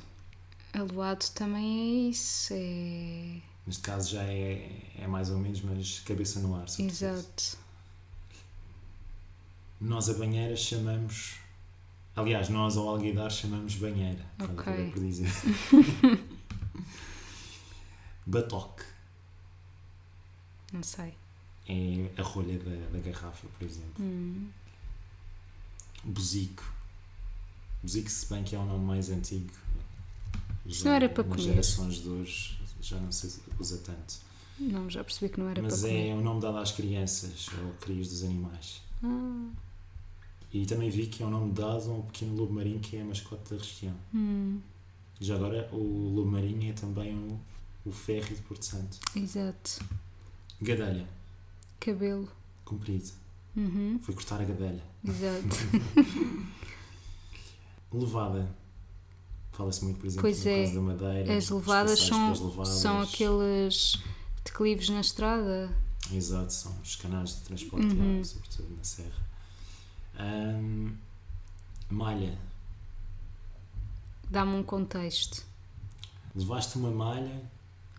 [0.73, 2.53] Aluado também é isso.
[2.53, 3.41] É.
[3.67, 6.65] Neste caso já é, é mais ou menos, mas cabeça no ar.
[6.79, 7.57] Exato.
[9.79, 11.35] Nós a banheira chamamos.
[12.15, 14.25] Aliás, nós ao alguidar chamamos banheira.
[14.39, 14.91] Ok.
[14.91, 15.29] por dizer.
[18.25, 18.83] Batoque.
[20.73, 21.13] Não sei.
[21.67, 24.03] É a rolha da, da garrafa, por exemplo.
[24.03, 24.49] Hum.
[26.03, 26.63] Buzico.
[27.81, 29.51] Buzico, se bem que é um nome mais antigo.
[30.65, 31.51] Isso não era para nas comer.
[31.51, 34.15] gerações de hoje já não se usa tanto.
[34.59, 36.13] Não, já percebi que não era Mas para é comer.
[36.15, 38.81] o nome dado às crianças ou crias dos animais.
[39.03, 39.49] Ah.
[40.51, 43.01] E também vi que é o nome dado a um pequeno lobo marinho que é
[43.01, 43.95] a mascote da região.
[44.13, 44.59] Hum.
[45.21, 47.39] Já agora, o lobo marinho é também o,
[47.85, 48.99] o ferry de Porto Santo.
[49.15, 49.79] Exato.
[50.61, 51.07] Gadelha,
[51.79, 52.27] Cabelo.
[52.65, 53.11] comprido.
[53.55, 53.99] Uhum.
[54.01, 54.83] Fui cortar a gadelha.
[55.05, 55.55] Exato.
[57.93, 58.49] Levada.
[59.59, 60.63] Fala-se muito, por exemplo, Pois no é.
[60.63, 61.37] caso da madeira.
[61.37, 62.69] As levadas são, levadas.
[62.69, 64.01] são aqueles
[64.45, 65.69] declives na estrada.
[66.13, 68.11] Exato, são os canais de transporte Uhum.
[68.13, 69.27] água, sobretudo na serra.
[70.17, 70.93] Ahm,
[71.89, 72.39] malha.
[74.29, 75.43] Dá-me um contexto.
[76.33, 77.41] Levaste uma malha,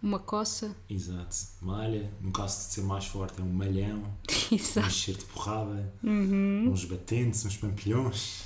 [0.02, 0.74] Uma coça.
[0.88, 3.98] exato, malha, no caso de ser mais forte é um malhão,
[4.50, 4.88] um Exato.
[4.90, 6.70] cheiro de porrada, Uhum.
[6.72, 8.44] uns batentes, uns pampilhões.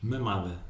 [0.00, 0.64] Mamada.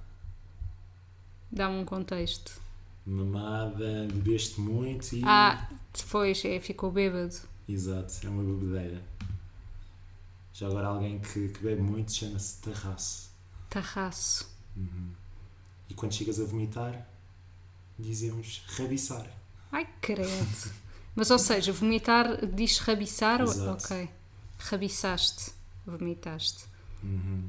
[1.51, 2.61] Dá-me um contexto.
[3.07, 5.23] Mamada, bebeste muito e.
[5.25, 7.35] Ah, depois é, ficou bêbado.
[7.69, 9.03] Exato, é uma bebedeira.
[10.53, 13.31] Já agora alguém que, que bebe muito chama-se tarraço.
[13.71, 14.49] Tarraço.
[14.77, 15.11] Uhum.
[15.89, 17.07] E quando chegas a vomitar,
[17.99, 19.27] dizemos rabiçar.
[19.71, 20.73] Ai, credo.
[21.15, 23.41] Mas, ou seja, vomitar diz rabiçar?
[23.41, 23.85] ou- Exato.
[23.85, 24.09] Ok.
[24.59, 25.53] Rabiçaste.
[25.87, 26.65] Vomitaste.
[27.03, 27.49] Uhum.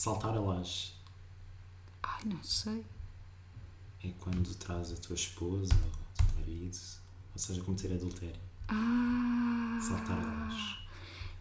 [0.00, 0.94] Saltar a laje
[2.02, 2.82] Ai, não sei.
[4.02, 6.78] é quando traz a tua esposa ou o teu marido,
[7.34, 8.40] ou seja, cometer adultério.
[8.66, 10.78] Ah, Saltar a laje.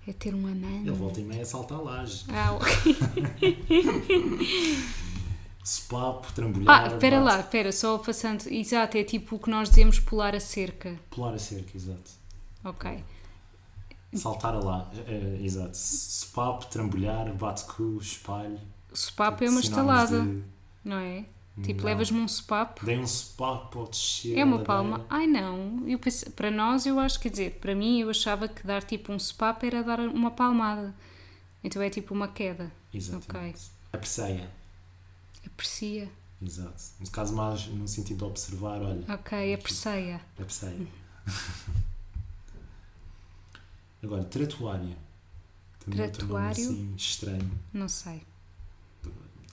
[0.06, 0.82] é ter um anão.
[0.82, 2.26] Ele volta e meia salta a laje.
[2.28, 2.68] Ah, ok.
[5.64, 6.84] Sopapo, trambolhar.
[6.84, 8.46] Ah, espera lá, espera, só passando.
[8.48, 11.00] Exato, é tipo o que nós dizemos pular a cerca.
[11.10, 12.12] Pular a cerca, exato.
[12.66, 13.02] Ok.
[14.14, 15.76] Saltar a lá, eh, exato.
[15.78, 18.60] Sopapo, trambolhar, bate-cu, espalho.
[18.92, 20.44] Sopapo é uma Sinónimos estalada, de-
[20.84, 21.26] não é?
[21.62, 22.86] Tipo, levas-me um sopapo.
[22.86, 24.38] Dei um sopapo ao descer.
[24.38, 25.06] É uma palma.
[25.10, 26.00] Ai não, eu
[26.36, 29.66] para nós eu acho, quer dizer, para mim eu achava que dar tipo um sopapo
[29.66, 30.96] era dar uma palmada.
[31.64, 32.72] Então é tipo uma queda.
[32.94, 33.70] Exatamente.
[33.92, 34.50] Apreceia.
[35.46, 36.10] Aprecia.
[36.42, 36.82] Exato.
[37.00, 39.04] No caso, mais no sentido de observar, olha.
[39.14, 40.22] Ok, aprecia.
[40.40, 40.88] Apreceia.
[44.02, 44.98] Agora, tratuária.
[45.80, 47.60] Também outro nome assim estranho.
[47.74, 48.22] Não sei.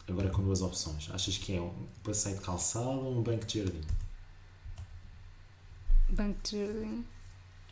[0.09, 1.11] Agora com duas opções.
[1.11, 3.81] Achas que é um passeio de calçado ou um banco de jardim?
[6.11, 7.05] Banco de jardim.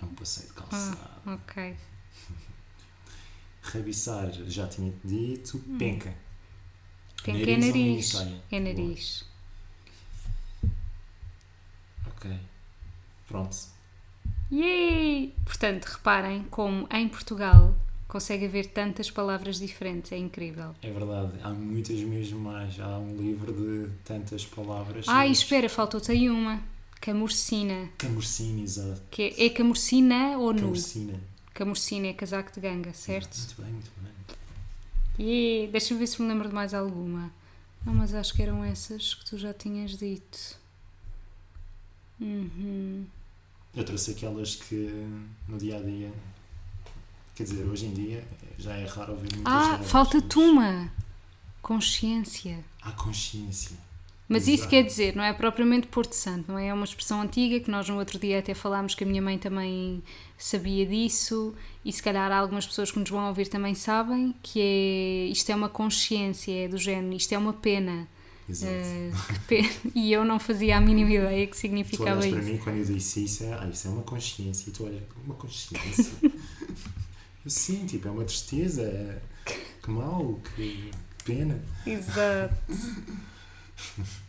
[0.01, 0.99] É um passeio de calçado.
[1.27, 1.77] Ok.
[3.62, 5.59] Rabiçar, já tinha dito.
[5.79, 6.14] Penca.
[7.22, 8.14] Penca é Nariz?
[8.51, 9.25] É nariz.
[12.07, 12.39] Ok.
[13.27, 13.74] Pronto.
[14.55, 15.34] Yay!
[15.44, 17.74] Portanto, reparem como em Portugal
[18.07, 20.12] consegue haver tantas palavras diferentes.
[20.12, 20.74] É incrível.
[20.80, 21.32] É verdade.
[21.42, 22.78] Há muitas mesmo mais.
[22.78, 25.07] Há um livro de tantas palavras.
[25.09, 26.62] Ah, e mas- espera, faltou-te aí uma.
[27.00, 27.90] Camurcina.
[27.98, 29.02] Camurcina, exato.
[29.11, 30.61] Que é, é camurcina ou nu?
[30.61, 31.20] Camurcina.
[31.52, 33.36] Camurcina é casaco de ganga, certo?
[33.36, 35.26] Muito bem, muito bem.
[35.26, 35.72] Yeah.
[35.72, 37.30] Deixa-me ver se me lembro de mais alguma.
[37.84, 40.57] Não, mas acho que eram essas que tu já tinhas dito.
[42.20, 43.05] Uhum.
[43.77, 45.07] Eu trouxe aquelas que
[45.49, 46.12] no dia a dia.
[47.35, 48.25] Quer dizer, hoje em dia
[48.57, 50.93] já é raro ouvir muitas Ah, delas, falta-te mas uma.
[51.61, 52.64] Consciência.
[52.83, 53.77] Há consciência.
[54.29, 54.70] Mas isso Exato.
[54.70, 56.68] quer dizer, não é propriamente Porto Santo, não é?
[56.68, 59.39] É uma expressão antiga que nós no outro dia até falámos que a minha mãe
[59.39, 60.03] também
[60.39, 61.55] sabia disso
[61.85, 65.55] e se calhar algumas pessoas que nos vão ouvir também sabem que é, isto é
[65.55, 68.09] uma consciência, é do género, isto é uma pena.
[68.49, 68.72] Exato.
[69.49, 69.68] Pena.
[69.95, 72.38] E eu não fazia a mínima ideia que tu significava para isso.
[72.38, 74.68] mim quando eu disse isso, é, ah, isso é uma consciência.
[74.68, 76.12] E tu olhas, uma consciência.
[77.47, 79.18] Sim, tipo, é uma tristeza, é...
[79.82, 80.90] que mal, que
[81.24, 81.62] pena.
[81.86, 82.55] Exato.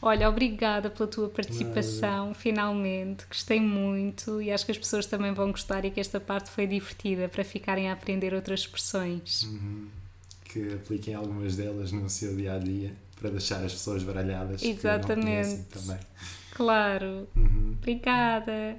[0.00, 2.34] Olha, obrigada pela tua participação, Nada.
[2.34, 3.26] finalmente.
[3.26, 6.66] Gostei muito e acho que as pessoas também vão gostar e que esta parte foi
[6.66, 9.42] divertida para ficarem a aprender outras expressões.
[9.42, 9.88] Uhum.
[10.44, 14.62] Que apliquem algumas delas no seu dia a dia para deixar as pessoas baralhadas.
[14.62, 15.64] Exatamente.
[15.64, 15.98] também.
[16.54, 17.28] Claro.
[17.36, 17.74] Uhum.
[17.78, 18.76] Obrigada.